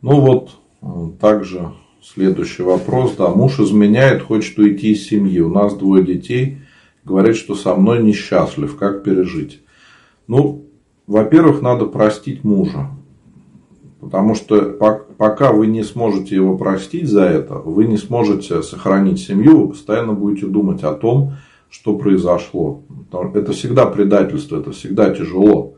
Ну 0.00 0.20
вот, 0.20 0.50
также 1.18 1.72
Следующий 2.12 2.62
вопрос. 2.62 3.14
Да, 3.16 3.30
муж 3.30 3.58
изменяет, 3.58 4.22
хочет 4.22 4.58
уйти 4.58 4.92
из 4.92 5.06
семьи. 5.06 5.40
У 5.40 5.48
нас 5.48 5.74
двое 5.74 6.04
детей. 6.04 6.58
Говорит, 7.02 7.34
что 7.34 7.54
со 7.54 7.74
мной 7.74 8.02
несчастлив. 8.02 8.76
Как 8.76 9.02
пережить? 9.02 9.62
Ну, 10.26 10.66
во-первых, 11.06 11.62
надо 11.62 11.86
простить 11.86 12.44
мужа. 12.44 12.90
Потому 14.00 14.34
что 14.34 14.72
пока 15.16 15.50
вы 15.50 15.66
не 15.66 15.82
сможете 15.82 16.34
его 16.34 16.58
простить 16.58 17.08
за 17.08 17.24
это, 17.24 17.54
вы 17.54 17.86
не 17.86 17.96
сможете 17.96 18.62
сохранить 18.62 19.18
семью, 19.18 19.62
вы 19.62 19.68
постоянно 19.68 20.12
будете 20.12 20.46
думать 20.46 20.82
о 20.82 20.92
том, 20.92 21.32
что 21.70 21.96
произошло. 21.96 22.82
Это 23.32 23.52
всегда 23.52 23.86
предательство, 23.86 24.60
это 24.60 24.72
всегда 24.72 25.14
тяжело. 25.14 25.76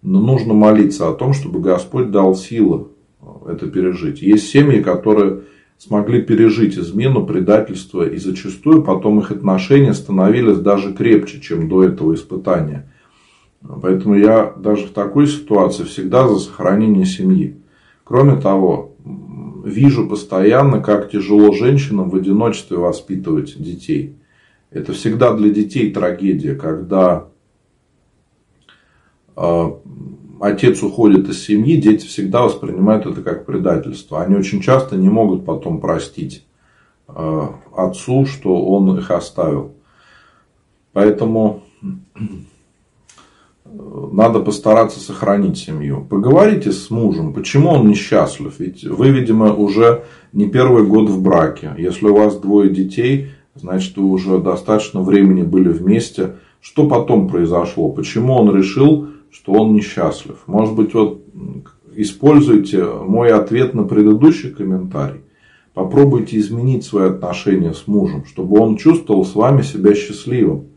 Но 0.00 0.20
нужно 0.22 0.54
молиться 0.54 1.06
о 1.10 1.12
том, 1.12 1.34
чтобы 1.34 1.60
Господь 1.60 2.10
дал 2.10 2.34
силы 2.34 2.86
это 3.46 3.66
пережить. 3.66 4.22
Есть 4.22 4.48
семьи, 4.48 4.80
которые 4.80 5.42
смогли 5.78 6.22
пережить 6.22 6.78
измену, 6.78 7.26
предательство, 7.26 8.08
и 8.08 8.16
зачастую 8.16 8.82
потом 8.82 9.20
их 9.20 9.30
отношения 9.30 9.92
становились 9.92 10.58
даже 10.58 10.94
крепче, 10.94 11.40
чем 11.40 11.68
до 11.68 11.84
этого 11.84 12.14
испытания. 12.14 12.90
Поэтому 13.82 14.14
я 14.14 14.52
даже 14.56 14.86
в 14.86 14.90
такой 14.90 15.26
ситуации 15.26 15.84
всегда 15.84 16.28
за 16.28 16.38
сохранение 16.38 17.04
семьи. 17.04 17.56
Кроме 18.04 18.40
того, 18.40 18.94
вижу 19.64 20.08
постоянно, 20.08 20.80
как 20.80 21.10
тяжело 21.10 21.52
женщинам 21.52 22.10
в 22.10 22.14
одиночестве 22.14 22.76
воспитывать 22.76 23.60
детей. 23.60 24.16
Это 24.70 24.92
всегда 24.92 25.34
для 25.34 25.50
детей 25.50 25.90
трагедия, 25.90 26.54
когда 26.54 27.28
а, 29.34 29.78
отец 30.40 30.82
уходит 30.82 31.28
из 31.28 31.44
семьи, 31.44 31.76
дети 31.76 32.06
всегда 32.06 32.42
воспринимают 32.42 33.06
это 33.06 33.22
как 33.22 33.46
предательство. 33.46 34.22
Они 34.22 34.36
очень 34.36 34.60
часто 34.60 34.96
не 34.96 35.08
могут 35.08 35.44
потом 35.44 35.80
простить 35.80 36.44
э, 37.08 37.42
отцу, 37.74 38.26
что 38.26 38.64
он 38.64 38.98
их 38.98 39.10
оставил. 39.10 39.72
Поэтому 40.92 41.62
надо 44.12 44.40
постараться 44.40 45.00
сохранить 45.00 45.58
семью. 45.58 46.06
Поговорите 46.08 46.72
с 46.72 46.90
мужем, 46.90 47.32
почему 47.32 47.70
он 47.70 47.88
несчастлив. 47.88 48.54
Ведь 48.58 48.84
вы, 48.84 49.10
видимо, 49.10 49.54
уже 49.54 50.04
не 50.32 50.48
первый 50.48 50.86
год 50.86 51.10
в 51.10 51.20
браке. 51.22 51.74
Если 51.76 52.06
у 52.06 52.16
вас 52.16 52.36
двое 52.38 52.70
детей, 52.70 53.30
значит, 53.54 53.96
вы 53.96 54.06
уже 54.06 54.38
достаточно 54.38 55.02
времени 55.02 55.42
были 55.42 55.68
вместе. 55.68 56.36
Что 56.60 56.88
потом 56.88 57.28
произошло? 57.28 57.90
Почему 57.90 58.34
он 58.34 58.54
решил 58.56 59.08
что 59.30 59.52
он 59.52 59.74
несчастлив. 59.74 60.38
Может 60.46 60.74
быть, 60.74 60.94
вот 60.94 61.22
используйте 61.94 62.84
мой 62.84 63.32
ответ 63.32 63.74
на 63.74 63.84
предыдущий 63.84 64.50
комментарий. 64.50 65.22
Попробуйте 65.74 66.38
изменить 66.38 66.84
свои 66.84 67.10
отношения 67.10 67.74
с 67.74 67.86
мужем, 67.86 68.24
чтобы 68.24 68.58
он 68.58 68.76
чувствовал 68.76 69.24
с 69.24 69.34
вами 69.34 69.62
себя 69.62 69.94
счастливым. 69.94 70.68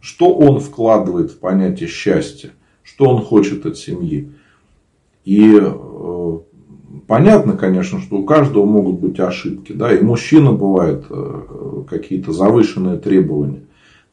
Что 0.00 0.34
он 0.34 0.60
вкладывает 0.60 1.30
в 1.30 1.38
понятие 1.38 1.88
счастья? 1.88 2.50
Что 2.82 3.04
он 3.04 3.22
хочет 3.22 3.66
от 3.66 3.76
семьи? 3.76 4.32
И 5.26 5.58
э, 5.60 6.38
понятно, 7.06 7.52
конечно, 7.52 8.00
что 8.00 8.16
у 8.16 8.24
каждого 8.24 8.64
могут 8.64 8.98
быть 8.98 9.20
ошибки. 9.20 9.72
Да? 9.72 9.92
И 9.92 10.02
мужчина 10.02 10.52
бывает 10.52 11.04
э, 11.10 11.84
какие-то 11.88 12.32
завышенные 12.32 12.96
требования. 12.96 13.64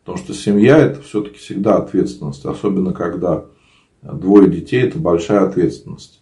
Потому 0.03 0.17
что 0.17 0.33
семья 0.33 0.77
это 0.77 1.01
все-таки 1.01 1.37
всегда 1.37 1.77
ответственность. 1.77 2.45
Особенно 2.45 2.91
когда 2.91 3.45
Двое 4.13 4.49
детей– 4.49 4.81
это 4.83 4.99
большая 4.99 5.47
ответственность. 5.47 6.21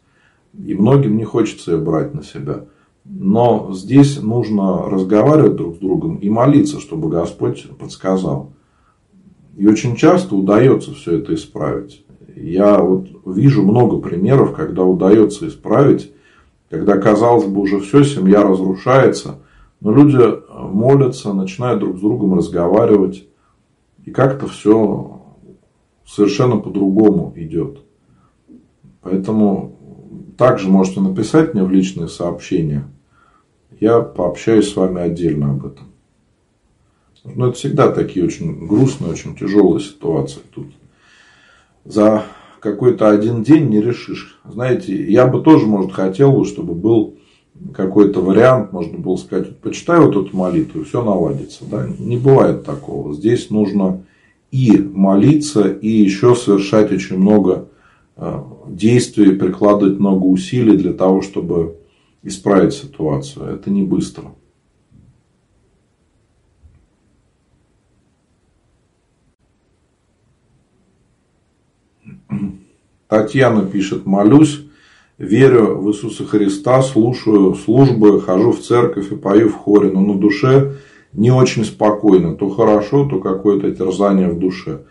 И 0.57 0.73
многим 0.73 1.17
не 1.17 1.23
хочется 1.23 1.73
ее 1.73 1.77
брать 1.77 2.13
на 2.13 2.23
себя. 2.23 2.65
Но 3.03 3.71
здесь 3.73 4.21
нужно 4.21 4.89
разговаривать 4.89 5.55
друг 5.55 5.75
с 5.75 5.79
другом 5.79 6.15
и 6.17 6.29
молиться, 6.29 6.79
чтобы 6.79 7.09
Господь 7.09 7.67
подсказал. 7.77 8.53
И 9.55 9.67
очень 9.67 9.95
часто 9.95 10.35
удается 10.35 10.93
все 10.93 11.19
это 11.19 11.33
исправить. 11.35 12.03
Я 12.35 12.79
вот 12.79 13.07
вижу 13.25 13.63
много 13.63 13.97
примеров, 13.97 14.53
когда 14.53 14.83
удается 14.83 15.47
исправить, 15.47 16.11
когда, 16.69 16.97
казалось 16.97 17.45
бы, 17.45 17.61
уже 17.61 17.79
все, 17.79 18.03
семья 18.03 18.43
разрушается, 18.43 19.39
но 19.79 19.93
люди 19.93 20.17
молятся, 20.51 21.31
начинают 21.31 21.79
друг 21.79 21.97
с 21.97 22.01
другом 22.01 22.35
разговаривать, 22.35 23.27
и 24.03 24.11
как-то 24.11 24.47
все 24.47 25.21
совершенно 26.05 26.57
по-другому 26.57 27.33
идет. 27.35 27.79
Поэтому 29.01 29.75
также 30.37 30.69
можете 30.69 31.01
написать 31.01 31.53
мне 31.53 31.63
в 31.63 31.71
личные 31.71 32.07
сообщения. 32.07 32.85
Я 33.79 34.01
пообщаюсь 34.01 34.69
с 34.69 34.75
вами 34.75 35.01
отдельно 35.01 35.51
об 35.51 35.65
этом. 35.65 35.85
Но 37.23 37.47
это 37.47 37.57
всегда 37.57 37.91
такие 37.91 38.25
очень 38.25 38.67
грустные, 38.67 39.11
очень 39.11 39.35
тяжелые 39.35 39.79
ситуации. 39.79 40.41
Тут 40.53 40.67
за 41.83 42.23
какой-то 42.59 43.09
один 43.09 43.43
день 43.43 43.69
не 43.69 43.81
решишь. 43.81 44.39
Знаете, 44.43 45.11
я 45.11 45.27
бы 45.27 45.41
тоже, 45.41 45.65
может, 45.65 45.91
хотел, 45.91 46.45
чтобы 46.45 46.73
был 46.73 47.15
какой-то 47.73 48.21
вариант, 48.21 48.73
можно 48.73 48.97
было 48.97 49.15
сказать, 49.15 49.57
почитай 49.59 49.99
вот 49.99 50.15
эту 50.15 50.35
молитву, 50.35 50.83
все 50.83 51.03
наладится. 51.03 51.63
Да? 51.65 51.87
Не 51.99 52.17
бывает 52.17 52.63
такого. 52.63 53.13
Здесь 53.13 53.49
нужно 53.49 54.03
и 54.55 54.79
молиться, 54.79 55.67
и 55.67 55.89
еще 55.89 56.33
совершать 56.33 56.89
очень 56.89 57.17
много 57.17 57.67
э, 58.15 58.41
действий, 58.69 59.35
прикладывать 59.35 59.99
много 59.99 60.23
усилий 60.23 60.77
для 60.77 60.93
того, 60.93 61.21
чтобы 61.21 61.75
исправить 62.23 62.73
ситуацию. 62.73 63.47
Это 63.47 63.69
не 63.69 63.83
быстро. 63.83 64.31
Татьяна 73.09 73.65
пишет, 73.65 74.05
молюсь, 74.05 74.65
верю 75.17 75.75
в 75.81 75.89
Иисуса 75.89 76.23
Христа, 76.23 76.81
слушаю 76.81 77.55
службы, 77.55 78.21
хожу 78.21 78.53
в 78.53 78.61
церковь 78.61 79.11
и 79.11 79.17
пою 79.17 79.49
в 79.49 79.55
хоре, 79.55 79.91
но 79.91 79.99
на 79.99 80.17
душе 80.17 80.77
не 81.15 81.31
очень 81.31 81.65
спокойно. 81.65 82.35
То 82.35 82.49
хорошо, 82.49 83.05
то 83.05 83.19
какое-то 83.19 83.71
терзание 83.71 84.29
в 84.29 84.39
душе. 84.39 84.81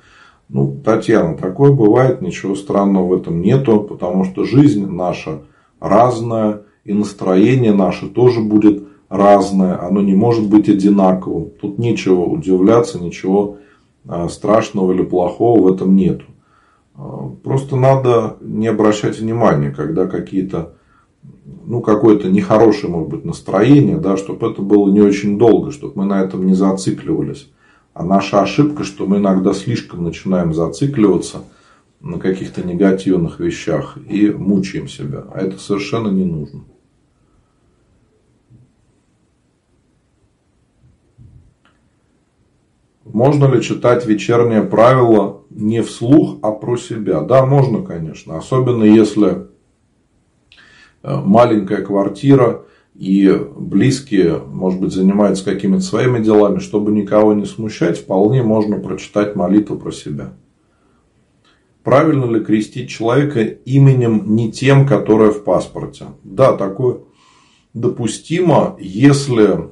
Ну, 0.48 0.80
Татьяна, 0.84 1.36
такое 1.36 1.72
бывает, 1.72 2.20
ничего 2.20 2.54
странного 2.54 3.06
в 3.08 3.12
этом 3.14 3.40
нету, 3.40 3.80
потому 3.80 4.24
что 4.24 4.44
жизнь 4.44 4.86
наша 4.86 5.42
разная, 5.80 6.62
и 6.84 6.92
настроение 6.92 7.72
наше 7.72 8.08
тоже 8.08 8.40
будет 8.40 8.86
разное, 9.08 9.82
оно 9.82 10.02
не 10.02 10.14
может 10.14 10.48
быть 10.48 10.68
одинаковым. 10.68 11.50
Тут 11.60 11.78
нечего 11.78 12.24
удивляться, 12.24 13.02
ничего 13.02 13.58
а, 14.06 14.28
страшного 14.28 14.92
или 14.92 15.02
плохого 15.02 15.62
в 15.62 15.72
этом 15.72 15.96
нету. 15.96 16.26
А, 16.94 17.30
просто 17.42 17.76
надо 17.76 18.36
не 18.40 18.66
обращать 18.66 19.18
внимания, 19.18 19.70
когда 19.70 20.06
какие-то 20.06 20.74
ну, 21.66 21.80
какое-то 21.80 22.28
нехорошее, 22.28 22.92
может 22.92 23.08
быть, 23.08 23.24
настроение, 23.24 23.96
да, 23.96 24.16
чтобы 24.16 24.50
это 24.50 24.62
было 24.62 24.90
не 24.90 25.00
очень 25.00 25.38
долго, 25.38 25.70
чтобы 25.70 25.94
мы 25.96 26.04
на 26.04 26.22
этом 26.22 26.46
не 26.46 26.54
зацикливались. 26.54 27.50
А 27.94 28.04
наша 28.04 28.42
ошибка, 28.42 28.84
что 28.84 29.06
мы 29.06 29.18
иногда 29.18 29.52
слишком 29.52 30.04
начинаем 30.04 30.52
зацикливаться 30.52 31.44
на 32.00 32.18
каких-то 32.18 32.66
негативных 32.66 33.40
вещах 33.40 33.96
и 34.08 34.28
мучаем 34.30 34.88
себя. 34.88 35.24
А 35.32 35.40
это 35.40 35.58
совершенно 35.58 36.08
не 36.08 36.24
нужно. 36.24 36.64
Можно 43.04 43.46
ли 43.46 43.62
читать 43.62 44.06
вечернее 44.06 44.62
правило 44.62 45.42
не 45.50 45.82
вслух, 45.82 46.38
а 46.42 46.50
про 46.50 46.76
себя? 46.76 47.20
Да, 47.20 47.46
можно, 47.46 47.82
конечно. 47.82 48.36
Особенно 48.36 48.82
если 48.82 49.53
маленькая 51.04 51.82
квартира 51.82 52.64
и 52.94 53.30
близкие, 53.56 54.38
может 54.38 54.80
быть, 54.80 54.92
занимаются 54.92 55.44
какими-то 55.44 55.82
своими 55.82 56.22
делами, 56.22 56.58
чтобы 56.58 56.92
никого 56.92 57.34
не 57.34 57.44
смущать, 57.44 57.98
вполне 57.98 58.42
можно 58.42 58.78
прочитать 58.78 59.36
молитву 59.36 59.76
про 59.76 59.92
себя. 59.92 60.32
Правильно 61.82 62.24
ли 62.24 62.42
крестить 62.42 62.88
человека 62.88 63.42
именем 63.42 64.34
не 64.34 64.50
тем, 64.50 64.86
которое 64.86 65.30
в 65.30 65.44
паспорте? 65.44 66.06
Да, 66.22 66.56
такое 66.56 67.00
допустимо, 67.74 68.76
если 68.80 69.68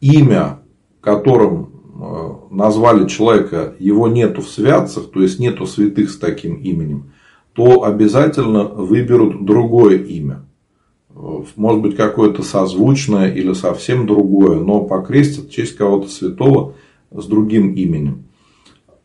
имя 0.00 0.60
которым 1.00 1.70
э, 1.94 2.54
назвали 2.54 3.06
человека, 3.06 3.76
его 3.78 4.08
нету 4.08 4.42
в 4.42 4.48
святцах, 4.48 5.10
то 5.10 5.22
есть 5.22 5.38
нету 5.38 5.66
святых 5.66 6.10
с 6.10 6.18
таким 6.18 6.56
именем, 6.56 7.12
то 7.56 7.84
обязательно 7.84 8.64
выберут 8.64 9.44
другое 9.44 9.98
имя. 9.98 10.44
Может 11.56 11.80
быть, 11.80 11.96
какое-то 11.96 12.42
созвучное 12.42 13.32
или 13.32 13.54
совсем 13.54 14.06
другое, 14.06 14.60
но 14.60 14.82
покрестят 14.82 15.46
в 15.46 15.50
честь 15.50 15.74
кого-то 15.76 16.08
святого 16.08 16.74
с 17.10 17.24
другим 17.24 17.72
именем. 17.72 18.24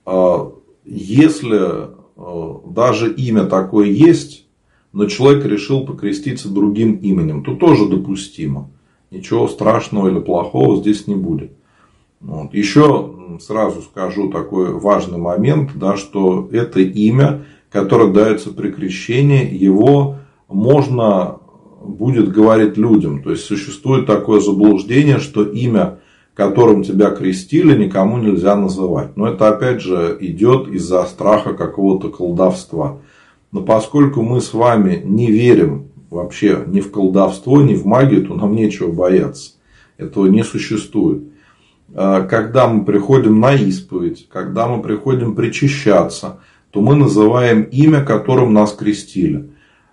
А 0.06 0.52
если 0.84 1.88
э, 2.18 2.54
даже 2.66 3.14
имя 3.14 3.46
такое 3.46 3.88
есть, 3.88 4.46
но 4.92 5.06
человек 5.06 5.46
решил 5.46 5.86
покреститься 5.86 6.50
другим 6.50 6.96
именем, 6.96 7.46
то 7.46 7.56
тоже 7.56 7.88
допустимо. 7.88 8.70
Ничего 9.10 9.48
страшного 9.48 10.10
или 10.10 10.20
плохого 10.20 10.78
здесь 10.78 11.08
не 11.08 11.16
будет. 11.16 11.52
Вот. 12.20 12.54
Еще 12.54 13.14
сразу 13.40 13.82
скажу 13.82 14.30
такой 14.30 14.74
важный 14.74 15.18
момент, 15.18 15.72
да, 15.76 15.96
что 15.96 16.50
это 16.52 16.82
имя, 16.82 17.46
которое 17.72 18.12
дается 18.12 18.52
при 18.52 18.70
крещении, 18.70 19.56
его 19.56 20.18
можно 20.48 21.38
будет 21.84 22.32
говорить 22.32 22.78
людям. 22.78 23.24
То 23.24 23.32
есть 23.32 23.46
существует 23.46 24.06
такое 24.06 24.40
заблуждение, 24.42 25.20
что 25.20 25.44
имя, 25.44 26.00
которым 26.34 26.84
тебя 26.84 27.12
крестили, 27.12 27.78
никому 27.78 28.18
нельзя 28.18 28.56
называть. 28.56 29.16
Но 29.16 29.28
это 29.28 29.48
опять 29.48 29.82
же 29.82 30.18
идет 30.20 30.68
из-за 30.68 31.04
страха 31.06 31.54
какого-то 31.54 32.10
колдовства. 32.10 33.00
Но 33.52 33.62
поскольку 33.62 34.22
мы 34.22 34.42
с 34.42 34.54
вами 34.54 35.02
не 35.04 35.32
верим 35.32 35.88
вообще 36.10 36.64
ни 36.68 36.82
в 36.82 36.92
колдовство, 36.92 37.62
ни 37.62 37.74
в 37.74 37.86
магию, 37.86 38.26
то 38.26 38.36
нам 38.36 38.54
нечего 38.54 38.92
бояться. 38.92 39.54
Этого 39.98 40.28
не 40.28 40.44
существует. 40.44 41.24
А, 41.94 42.22
когда 42.22 42.68
мы 42.68 42.86
приходим 42.86 43.40
на 43.40 43.54
исповедь, 43.54 44.28
когда 44.30 44.68
мы 44.68 44.82
приходим 44.82 45.36
причащаться, 45.36 46.40
то 46.72 46.82
мы 46.82 46.96
называем 46.96 47.64
имя, 47.64 48.04
которым 48.04 48.54
нас 48.54 48.74
крестили. 48.74 49.52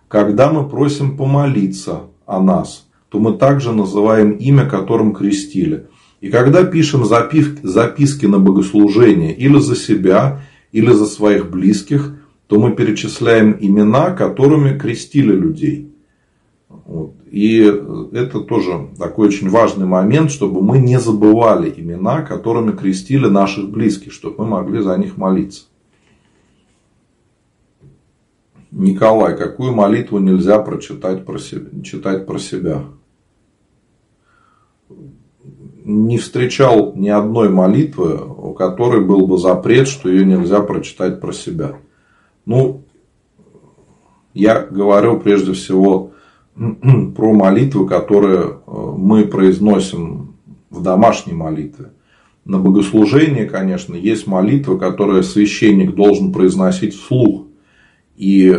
Когда 0.08 0.50
мы 0.50 0.68
просим 0.68 1.16
помолиться 1.16 2.02
о 2.24 2.40
нас, 2.40 2.86
то 3.08 3.18
мы 3.18 3.34
также 3.34 3.72
называем 3.72 4.32
имя, 4.32 4.66
которым 4.66 5.14
крестили. 5.14 5.86
И 6.20 6.30
когда 6.30 6.64
пишем 6.64 7.04
записки 7.04 8.26
на 8.26 8.38
богослужение 8.38 9.34
или 9.34 9.58
за 9.58 9.76
себя, 9.76 10.40
или 10.72 10.92
за 10.92 11.06
своих 11.06 11.50
близких, 11.50 12.14
то 12.46 12.58
мы 12.58 12.72
перечисляем 12.72 13.56
имена, 13.60 14.10
которыми 14.12 14.78
крестили 14.78 15.32
людей. 15.32 15.92
Вот. 16.68 17.14
И 17.30 17.60
это 18.12 18.40
тоже 18.40 18.88
такой 18.98 19.28
очень 19.28 19.50
важный 19.50 19.86
момент, 19.86 20.30
чтобы 20.30 20.62
мы 20.62 20.78
не 20.78 20.98
забывали 20.98 21.72
имена, 21.76 22.22
которыми 22.22 22.72
крестили 22.72 23.26
наших 23.26 23.68
близких, 23.70 24.12
чтобы 24.12 24.44
мы 24.44 24.50
могли 24.50 24.80
за 24.80 24.96
них 24.96 25.16
молиться. 25.18 25.64
Николай, 28.70 29.36
какую 29.36 29.74
молитву 29.74 30.18
нельзя 30.18 30.58
прочитать 30.58 31.24
про 31.24 31.38
себя, 31.38 31.82
читать 31.82 32.26
про 32.26 32.38
себя? 32.38 32.84
Не 35.84 36.18
встречал 36.18 36.92
ни 36.94 37.08
одной 37.08 37.48
молитвы, 37.48 38.18
у 38.18 38.52
которой 38.52 39.02
был 39.02 39.26
бы 39.26 39.38
запрет, 39.38 39.88
что 39.88 40.10
ее 40.10 40.26
нельзя 40.26 40.60
прочитать 40.60 41.18
про 41.20 41.32
себя. 41.32 41.76
Ну, 42.44 42.84
я 44.34 44.60
говорю 44.60 45.18
прежде 45.18 45.54
всего 45.54 46.12
про 46.54 47.32
молитвы, 47.32 47.88
которые 47.88 48.40
э, 48.40 48.70
мы 48.96 49.24
произносим 49.24 50.34
в 50.68 50.82
домашней 50.82 51.32
молитве. 51.32 51.92
На 52.44 52.58
богослужении, 52.58 53.46
конечно, 53.46 53.94
есть 53.94 54.26
молитвы, 54.26 54.78
которые 54.78 55.22
священник 55.22 55.94
должен 55.94 56.32
произносить 56.32 56.94
вслух. 56.94 57.47
И 58.18 58.52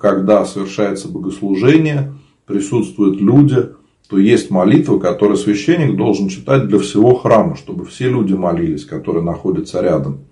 когда 0.00 0.44
совершается 0.44 1.08
богослужение, 1.08 2.14
присутствуют 2.46 3.20
люди, 3.20 3.68
то 4.08 4.18
есть 4.18 4.50
молитвы, 4.50 4.98
которые 4.98 5.38
священник 5.38 5.96
должен 5.96 6.28
читать 6.28 6.66
для 6.66 6.80
всего 6.80 7.14
храма, 7.14 7.56
чтобы 7.56 7.84
все 7.84 8.08
люди 8.08 8.32
молились, 8.32 8.84
которые 8.84 9.22
находятся 9.22 9.80
рядом. 9.80 10.24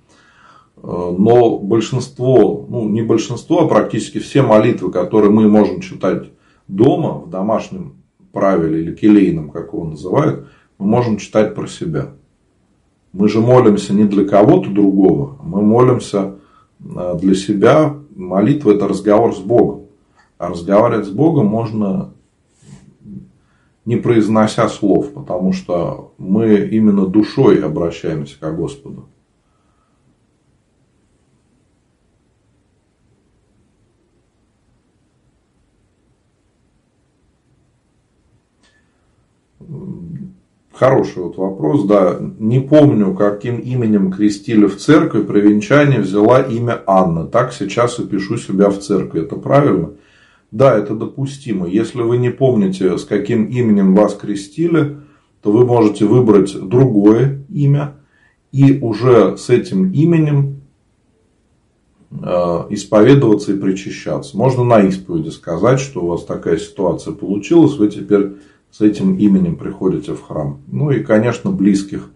Но 0.83 1.59
большинство, 1.59 2.67
ну 2.69 2.89
не 2.89 3.03
большинство, 3.03 3.63
а 3.63 3.69
практически 3.69 4.19
все 4.19 4.43
молитвы, 4.43 4.91
которые 4.91 5.31
мы 5.31 5.49
можем 5.49 5.81
читать 5.81 6.31
дома, 6.67 7.21
в 7.21 7.31
домашнем 7.31 7.95
правиле 8.33 8.83
или 8.83 8.95
келейном, 8.95 9.51
как 9.51 9.73
его 9.73 9.85
называют, 9.85 10.49
мы 10.79 10.87
можем 10.87 11.19
читать 11.19 11.55
про 11.55 11.69
себя. 11.69 12.15
Мы 13.13 13.29
же 13.29 13.41
молимся 13.41 13.95
не 13.95 14.05
для 14.05 14.25
кого-то 14.25 14.71
другого, 14.71 15.39
мы 15.43 15.63
молимся 15.63 16.35
э, 16.81 17.19
для 17.21 17.35
себя. 17.35 17.97
Молитва– 18.17 18.71
это 18.73 18.89
разговор 18.89 19.35
с 19.35 19.39
Богом. 19.39 19.87
А 20.39 20.49
разговаривать 20.49 21.07
с 21.07 21.11
Богом 21.11 21.47
можно 21.47 22.13
не 23.85 23.97
произнося 23.97 24.69
слов, 24.69 25.13
потому 25.13 25.53
что 25.53 26.13
мы 26.19 26.57
именно 26.57 27.07
душой 27.07 27.63
обращаемся 27.63 28.39
к 28.39 28.57
Господу. 28.57 29.09
Хороший 40.79 41.23
вот 41.23 41.39
вопрос, 41.39 41.85
да. 41.85 42.19
Не 42.39 42.61
помню, 42.61 43.15
каким 43.15 43.61
именем 43.61 44.13
крестили 44.13 44.67
в 44.67 44.77
церкви, 44.77 45.23
при 45.23 45.41
венчании 45.41 45.97
взяла 45.97 46.43
имя 46.43 46.83
Анна. 46.87 47.27
Так 47.27 47.55
сейчас 47.55 47.99
и 47.99 48.05
пишу 48.05 48.37
себя 48.37 48.69
в 48.69 48.79
церкви. 48.79 49.23
Это 49.23 49.37
правильно? 49.37 49.93
Да, 50.51 50.77
это 50.77 50.95
допустимо. 50.95 51.67
Если 51.67 52.03
вы 52.03 52.19
не 52.19 52.29
помните, 52.29 52.99
с 52.99 53.05
каким 53.05 53.47
именем 53.47 53.95
вас 53.95 54.15
крестили, 54.15 54.99
то 55.43 55.51
вы 55.51 55.65
можете 55.65 56.05
выбрать 56.05 56.55
другое 56.61 57.43
имя 57.49 57.95
и 58.53 58.79
уже 58.79 59.39
с 59.39 59.49
этим 59.49 59.91
именем 59.93 60.61
э, 62.11 62.27
исповедоваться 62.69 63.55
и 63.55 63.59
причащаться. 63.59 64.37
Можно 64.37 64.65
на 64.65 64.81
исповеди 64.81 65.31
сказать, 65.31 65.81
что 65.81 66.03
у 66.03 66.09
вас 66.09 66.27
такая 66.27 66.59
ситуация 66.59 67.15
получилась, 67.15 67.79
вы 67.79 67.89
теперь 67.89 68.33
с 68.71 68.81
этим 68.81 69.17
именем 69.17 69.57
приходите 69.57 70.15
в 70.15 70.23
храм. 70.23 70.61
Ну 70.67 70.91
и, 70.91 71.03
конечно, 71.03 71.51
близких 71.51 72.11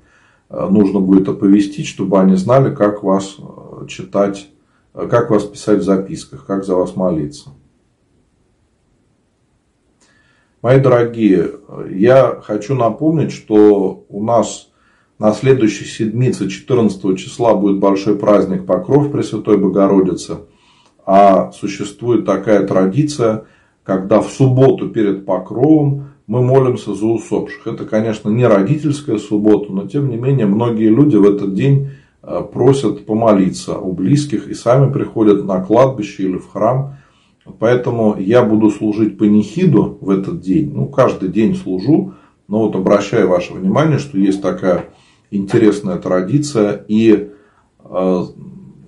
э, 0.48 0.68
нужно 0.68 1.00
будет 1.00 1.28
оповестить, 1.28 1.86
чтобы 1.86 2.20
они 2.20 2.36
знали, 2.36 2.74
как 2.74 3.02
вас 3.02 3.36
э, 3.38 3.86
читать, 3.86 4.48
э, 4.94 5.08
как 5.08 5.30
вас 5.30 5.44
писать 5.44 5.78
в 5.78 5.84
записках, 5.84 6.44
как 6.44 6.64
за 6.64 6.74
вас 6.74 6.96
молиться. 6.96 7.50
Мои 10.62 10.78
дорогие, 10.78 11.52
я 11.90 12.38
хочу 12.42 12.74
напомнить, 12.74 13.32
что 13.32 14.04
у 14.10 14.22
нас 14.22 14.70
на 15.20 15.32
следующей 15.32 15.84
седмице, 15.84 16.48
14 16.48 17.18
числа, 17.18 17.54
будет 17.54 17.78
большой 17.78 18.16
праздник 18.16 18.64
Покров 18.64 19.12
Пресвятой 19.12 19.58
Богородицы. 19.58 20.38
А 21.04 21.52
существует 21.52 22.24
такая 22.24 22.66
традиция, 22.66 23.44
когда 23.84 24.20
в 24.20 24.30
субботу 24.30 24.88
перед 24.88 25.26
Покровом 25.26 26.09
мы 26.30 26.42
молимся 26.42 26.94
за 26.94 27.06
усопших. 27.06 27.66
Это, 27.66 27.84
конечно, 27.84 28.28
не 28.28 28.46
родительская 28.46 29.18
суббота, 29.18 29.72
но 29.72 29.88
тем 29.88 30.08
не 30.08 30.16
менее 30.16 30.46
многие 30.46 30.86
люди 30.86 31.16
в 31.16 31.24
этот 31.24 31.54
день 31.54 31.88
э, 32.22 32.42
просят 32.52 33.04
помолиться 33.04 33.76
у 33.76 33.92
близких 33.92 34.46
и 34.46 34.54
сами 34.54 34.92
приходят 34.92 35.44
на 35.44 35.60
кладбище 35.60 36.22
или 36.22 36.36
в 36.36 36.48
храм. 36.48 36.98
Поэтому 37.58 38.14
я 38.16 38.44
буду 38.44 38.70
служить 38.70 39.18
панихиду 39.18 39.98
в 40.00 40.08
этот 40.08 40.40
день. 40.40 40.70
Ну, 40.72 40.86
каждый 40.86 41.30
день 41.30 41.56
служу. 41.56 42.14
Но 42.46 42.60
вот 42.60 42.76
обращаю 42.76 43.26
ваше 43.28 43.52
внимание, 43.52 43.98
что 43.98 44.16
есть 44.16 44.40
такая 44.40 44.90
интересная 45.32 45.96
традиция. 45.96 46.84
И 46.86 47.30
э, 47.82 48.22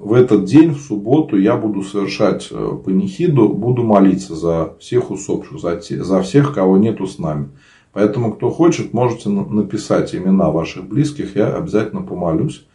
в 0.03 0.14
этот 0.14 0.46
день, 0.46 0.70
в 0.70 0.80
субботу, 0.80 1.38
я 1.38 1.57
буду 1.57 1.82
совершать 1.82 2.48
э, 2.50 2.70
панихиду, 2.84 3.48
буду 3.50 3.84
молиться 3.84 4.34
за 4.34 4.74
всех 4.80 5.12
усопших, 5.12 5.61
за, 5.61 5.76
те, 5.76 6.03
за 6.03 6.20
всех, 6.22 6.53
кого 6.53 6.76
нету 6.76 7.07
с 7.07 7.20
нами. 7.20 7.50
Поэтому, 7.92 8.32
кто 8.32 8.50
хочет, 8.50 8.92
можете 8.92 9.28
написать 9.28 10.12
имена 10.12 10.50
ваших 10.50 10.88
близких, 10.88 11.36
я 11.36 11.55
обязательно 11.55 12.03
помолюсь. 12.03 12.66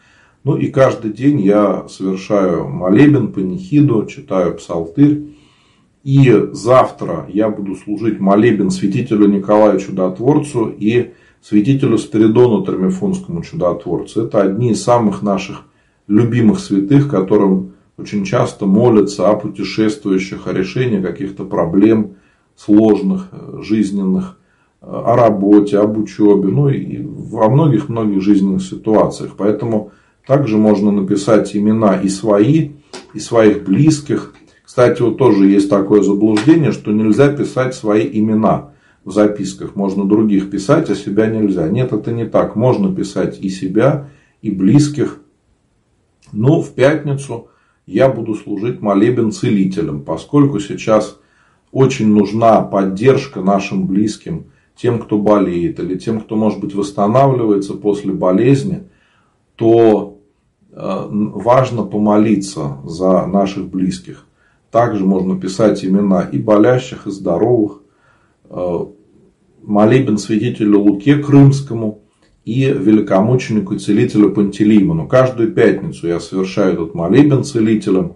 Ну 0.46 0.56
и 0.56 0.68
каждый 0.68 1.12
день 1.12 1.42
я 1.42 1.86
совершаю 1.90 2.70
молебен, 2.70 3.34
панихиду, 3.34 4.06
читаю 4.06 4.56
псалтырь. 4.56 5.26
И 6.06 6.34
завтра 6.54 7.26
я 7.28 7.50
буду 7.50 7.76
служить 7.76 8.22
молебен 8.22 8.72
святителю 8.72 9.28
Николаю 9.28 9.82
Чудотворцу 9.82 10.70
и 10.70 11.12
святителю 11.42 11.98
Спиридону 11.98 12.66
Термифонскому 12.66 13.44
Чудотворцу. 13.44 14.28
Это 14.28 14.44
одни 14.44 14.72
из 14.72 14.82
самых 14.82 15.22
наших 15.22 15.67
любимых 16.08 16.60
святых, 16.60 17.10
которым 17.10 17.74
очень 17.98 18.24
часто 18.24 18.66
молятся 18.66 19.30
о 19.30 19.36
путешествующих, 19.36 20.48
о 20.48 20.54
решении 20.54 21.02
каких-то 21.02 21.46
проблем 21.46 22.16
сложных, 22.56 23.30
э, 23.32 23.62
жизненных, 23.62 24.38
э, 24.82 24.86
о 24.90 25.16
работе, 25.16 25.80
об 25.80 25.98
учебе, 25.98 26.50
ну 26.50 26.70
и 26.70 27.04
во 27.04 27.50
многих-многих 27.50 28.22
жизненных 28.22 28.64
ситуациях. 28.64 29.34
Поэтому 29.38 29.92
также 30.26 30.58
можно 30.58 30.92
написать 30.92 31.56
имена 31.56 31.96
и 31.96 32.10
свои, 32.10 32.72
и 33.14 33.20
своих 33.20 33.64
близких. 33.64 34.34
Кстати, 34.64 35.02
вот 35.02 35.18
тоже 35.18 35.48
есть 35.48 35.70
такое 35.70 36.04
заблуждение, 36.04 36.72
что 36.72 36.92
нельзя 36.92 37.30
писать 37.30 37.74
свои 37.74 38.08
имена 38.12 38.72
в 39.06 39.12
записках. 39.12 39.76
Можно 39.76 40.06
других 40.06 40.52
писать, 40.52 40.90
а 40.90 40.96
себя 40.96 41.28
нельзя. 41.28 41.68
Нет, 41.70 41.94
это 41.94 42.12
не 42.12 42.26
так. 42.26 42.56
Можно 42.56 42.94
писать 42.94 43.40
и 43.42 43.50
себя, 43.50 44.10
и 44.42 44.52
близких, 44.52 45.22
но 46.32 46.62
в 46.62 46.74
пятницу 46.74 47.50
я 47.86 48.10
буду 48.10 48.36
служить 48.36 48.82
молебен 48.82 49.32
целителем, 49.32 50.04
поскольку 50.04 50.60
сейчас 50.60 51.20
очень 51.72 52.08
нужна 52.08 52.62
поддержка 52.62 53.42
нашим 53.42 53.88
близким, 53.88 54.48
тем, 54.76 55.00
кто 55.00 55.18
болеет, 55.18 55.80
или 55.80 55.98
тем, 55.98 56.22
кто, 56.22 56.36
может 56.36 56.60
быть, 56.60 56.76
восстанавливается 56.76 57.74
после 57.74 58.14
болезни, 58.14 58.84
то 59.56 60.20
э, 60.72 61.08
важно 61.10 61.84
помолиться 61.84 62.78
за 62.84 63.26
наших 63.26 63.70
близких. 63.70 64.26
Также 64.70 65.04
можно 65.04 65.40
писать 65.40 65.84
имена 65.84 66.22
и 66.32 66.38
болящих, 66.38 67.08
и 67.08 67.12
здоровых. 67.12 67.82
Э, 68.50 68.86
молебен 69.64 70.18
святителю 70.18 70.82
Луке 70.82 71.18
Крымскому– 71.18 72.02
и 72.48 72.72
великомученику 72.72 73.74
и 73.74 73.78
целителю 73.78 74.32
Пантелеймону. 74.32 75.06
Каждую 75.06 75.52
пятницу 75.52 76.08
я 76.08 76.22
совершаю 76.22 76.76
этот 76.76 76.96
молебен 76.96 77.44
целителем. 77.44 78.14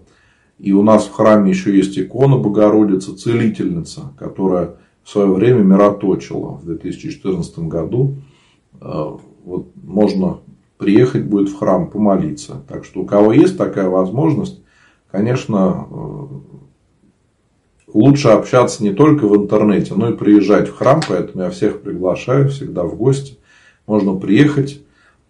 И 0.58 0.72
у 0.72 0.82
нас 0.82 1.04
в 1.04 1.12
храме 1.12 1.50
еще 1.50 1.76
есть 1.76 1.98
икона 1.98 2.38
Богородицы, 2.38 3.14
целительница, 3.14 4.14
которая 4.18 4.76
в 5.04 5.10
свое 5.10 5.30
время 5.30 5.58
мироточила 5.58 6.52
в 6.52 6.64
2014 6.64 7.58
году. 7.58 8.14
Э, 8.80 9.18
вот 9.44 9.66
можно 9.74 10.38
приехать 10.78 11.26
будет 11.26 11.50
в 11.50 11.58
храм 11.58 11.90
помолиться. 11.90 12.62
Так 12.66 12.86
что 12.86 13.00
у 13.00 13.04
кого 13.04 13.34
есть 13.34 13.58
такая 13.58 13.90
возможность, 13.90 14.62
конечно, 15.10 15.86
э, 15.90 16.26
лучше 17.92 18.28
общаться 18.28 18.82
не 18.82 18.94
только 18.94 19.28
в 19.28 19.36
интернете, 19.36 19.92
но 19.94 20.08
и 20.08 20.16
приезжать 20.16 20.70
в 20.70 20.74
храм. 20.74 21.02
Поэтому 21.06 21.44
я 21.44 21.50
всех 21.50 21.82
приглашаю 21.82 22.48
всегда 22.48 22.84
в 22.84 22.96
гости. 22.96 23.36
Можно 23.86 24.14
приехать, 24.14 24.82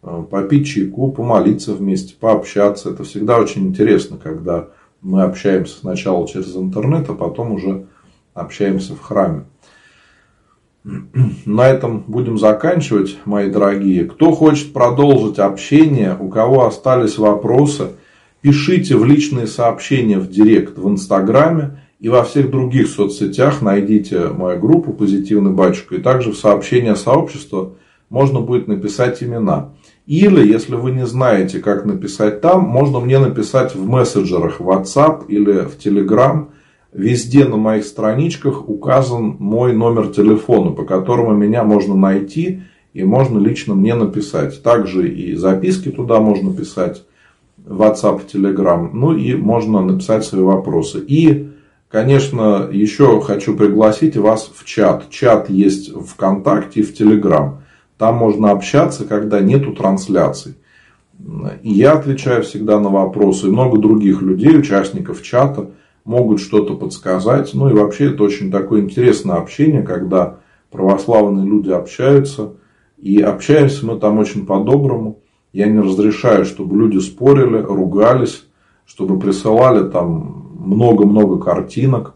э, 0.03 0.25
попить 0.31 0.67
чайку, 0.67 1.11
помолиться 1.11 1.75
вместе, 1.75 2.15
пообщаться. 2.19 2.91
Это 2.91 3.05
всегда 3.05 3.39
очень 3.39 3.69
интересно, 3.69 4.19
когда 4.23 4.69
мы 5.01 5.23
общаемся 5.23 5.79
сначала 5.79 6.27
через 6.29 6.57
интернет, 6.57 7.09
а 7.09 7.15
потом 7.15 7.53
уже 7.53 7.87
общаемся 8.35 8.95
в 8.95 9.01
храме. 9.01 9.45
На 11.45 11.69
этом 11.69 12.05
будем 12.07 12.39
заканчивать, 12.39 13.19
мои 13.25 13.51
дорогие. 13.51 14.05
Кто 14.05 14.33
хочет 14.33 14.73
продолжить 14.73 15.39
общение, 15.39 16.17
у 16.19 16.29
кого 16.29 16.67
остались 16.67 17.19
вопросы, 17.19 17.91
пишите 18.41 18.97
в 18.97 19.05
личные 19.05 19.47
сообщения 19.47 20.19
в 20.19 20.29
директ 20.29 20.77
в 20.79 20.89
Инстаграме 20.89 21.79
и 22.01 22.09
во 22.09 22.25
всех 22.25 22.51
других 22.51 22.89
соцсетях 22.89 23.63
найдите 23.63 24.29
мою 24.29 24.59
группу 24.59 24.93
«Позитивный 24.93 25.53
батюшка» 25.53 25.97
и 25.97 26.03
также 26.03 26.33
в 26.33 26.37
сообщения 26.37 26.97
сообщества 26.97 27.75
можно 28.13 28.41
будет 28.41 28.69
написать 28.69 29.23
имена. 29.23 29.71
Или, 30.07 30.47
если 30.47 30.75
вы 30.75 30.91
не 30.91 31.07
знаете, 31.07 31.61
как 31.61 31.87
написать 31.87 32.43
там, 32.43 32.61
можно 32.61 33.01
мне 33.01 33.19
написать 33.19 33.75
в 33.75 33.89
мессенджерах 33.89 34.61
WhatsApp 34.61 35.25
или 35.29 35.63
в 35.63 35.79
Telegram. 35.79 36.49
Везде 36.93 37.47
на 37.47 37.57
моих 37.57 37.87
страничках 37.87 38.69
указан 38.69 39.37
мой 39.39 39.73
номер 39.73 40.09
телефона, 40.09 40.73
по 40.73 40.85
которому 40.85 41.35
меня 41.35 41.65
можно 41.65 41.95
найти 41.95 42.61
и 42.93 43.03
можно 43.03 43.39
лично 43.39 43.75
мне 43.75 43.95
написать. 43.95 44.63
Также 44.63 45.09
и 45.09 45.35
записки 45.35 45.89
туда 45.89 46.21
можно 46.21 46.53
писать, 46.53 47.05
WhatsApp, 47.65 48.31
Telegram. 48.31 48.91
Ну 48.93 49.17
и 49.17 49.35
можно 49.35 49.81
написать 49.81 50.27
свои 50.27 50.43
вопросы. 50.43 51.03
И, 51.09 51.49
конечно, 51.89 52.69
еще 52.71 53.23
хочу 53.23 53.57
пригласить 53.57 54.19
вас 54.19 54.51
в 54.55 54.67
чат. 54.67 55.09
Чат 55.09 55.49
есть 55.49 55.91
в 55.91 56.05
ВКонтакте 56.09 56.81
и 56.81 56.83
в 56.83 56.93
Telegram. 56.93 57.62
Там 58.03 58.17
можно 58.17 58.51
общаться, 58.51 59.05
когда 59.05 59.39
нету 59.39 59.75
трансляций. 59.75 60.57
И 61.63 61.71
я 61.71 61.93
отвечаю 61.93 62.43
всегда 62.43 62.81
на 62.81 62.89
вопросы. 62.89 63.47
И 63.47 63.51
много 63.53 63.79
других 63.79 64.23
людей, 64.23 64.59
участников 64.59 65.23
чата, 65.23 65.71
могут 66.05 66.41
что-то 66.41 66.75
подсказать. 66.75 67.55
Ну 67.55 67.71
и 67.71 67.73
вообще 67.73 68.07
это 68.07 68.25
очень 68.25 68.51
такое 68.51 68.81
интересное 68.81 69.37
общение, 69.37 69.85
когда 69.85 70.41
православные 70.73 71.47
люди 71.47 71.71
общаются. 71.71 72.55
И 72.99 73.21
общаемся 73.21 73.87
мы 73.87 74.01
там 74.01 74.19
очень 74.19 74.47
по-доброму. 74.47 75.21
Я 75.53 75.67
не 75.67 75.79
разрешаю, 75.79 76.45
чтобы 76.45 76.77
люди 76.77 76.99
спорили, 76.99 77.59
ругались, 77.59 78.47
чтобы 78.85 79.17
присылали 79.21 79.89
там 79.89 80.57
много-много 80.59 81.39
картинок. 81.39 82.15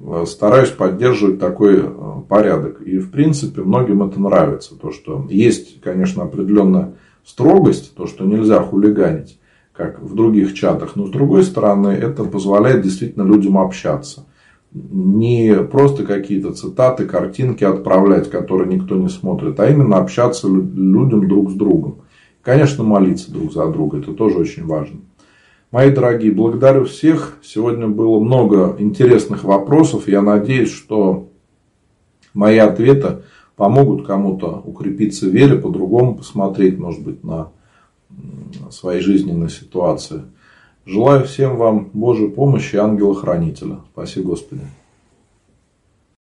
Э, 0.00 0.24
стараюсь 0.26 0.70
поддерживать 0.70 1.38
такой 1.38 1.80
э, 1.80 1.90
порядок. 2.28 2.80
И, 2.82 2.98
в 2.98 3.10
принципе, 3.10 3.62
многим 3.62 4.02
это 4.02 4.20
нравится. 4.20 4.76
То, 4.76 4.90
что 4.90 5.26
есть, 5.28 5.80
конечно, 5.80 6.24
определенная 6.24 6.94
строгость, 7.24 7.94
то, 7.94 8.06
что 8.06 8.24
нельзя 8.24 8.60
хулиганить, 8.60 9.38
как 9.72 10.00
в 10.00 10.14
других 10.14 10.54
чатах. 10.54 10.96
Но, 10.96 11.06
с 11.06 11.10
другой 11.10 11.44
стороны, 11.44 11.88
это 11.88 12.24
позволяет 12.24 12.82
действительно 12.82 13.24
людям 13.24 13.58
общаться. 13.58 14.26
Не 14.72 15.56
просто 15.64 16.04
какие-то 16.04 16.52
цитаты, 16.52 17.04
картинки 17.04 17.62
отправлять, 17.62 18.30
которые 18.30 18.74
никто 18.74 18.96
не 18.96 19.10
смотрит, 19.10 19.60
а 19.60 19.68
именно 19.68 19.98
общаться 19.98 20.48
людям 20.48 21.28
друг 21.28 21.50
с 21.50 21.54
другом. 21.54 21.98
Конечно, 22.40 22.82
молиться 22.82 23.30
друг 23.30 23.52
за 23.52 23.68
друга. 23.68 23.98
Это 23.98 24.14
тоже 24.14 24.38
очень 24.38 24.64
важно. 24.64 25.00
Мои 25.72 25.90
дорогие, 25.90 26.30
благодарю 26.32 26.84
всех. 26.84 27.38
Сегодня 27.42 27.88
было 27.88 28.20
много 28.20 28.76
интересных 28.78 29.42
вопросов. 29.42 30.06
Я 30.06 30.20
надеюсь, 30.20 30.70
что 30.70 31.30
мои 32.34 32.58
ответы 32.58 33.22
помогут 33.56 34.06
кому-то 34.06 34.62
укрепиться 34.66 35.24
в 35.24 35.30
вере, 35.30 35.56
по-другому 35.56 36.16
посмотреть, 36.16 36.78
может 36.78 37.02
быть, 37.02 37.24
на 37.24 37.48
свои 38.70 39.00
жизненные 39.00 39.48
ситуации. 39.48 40.24
Желаю 40.84 41.24
всем 41.24 41.56
вам 41.56 41.88
Божьей 41.94 42.28
помощи 42.28 42.74
и 42.74 42.78
ангела-хранителя. 42.78 43.78
Спасибо, 43.94 44.26
Господи. 44.26 44.64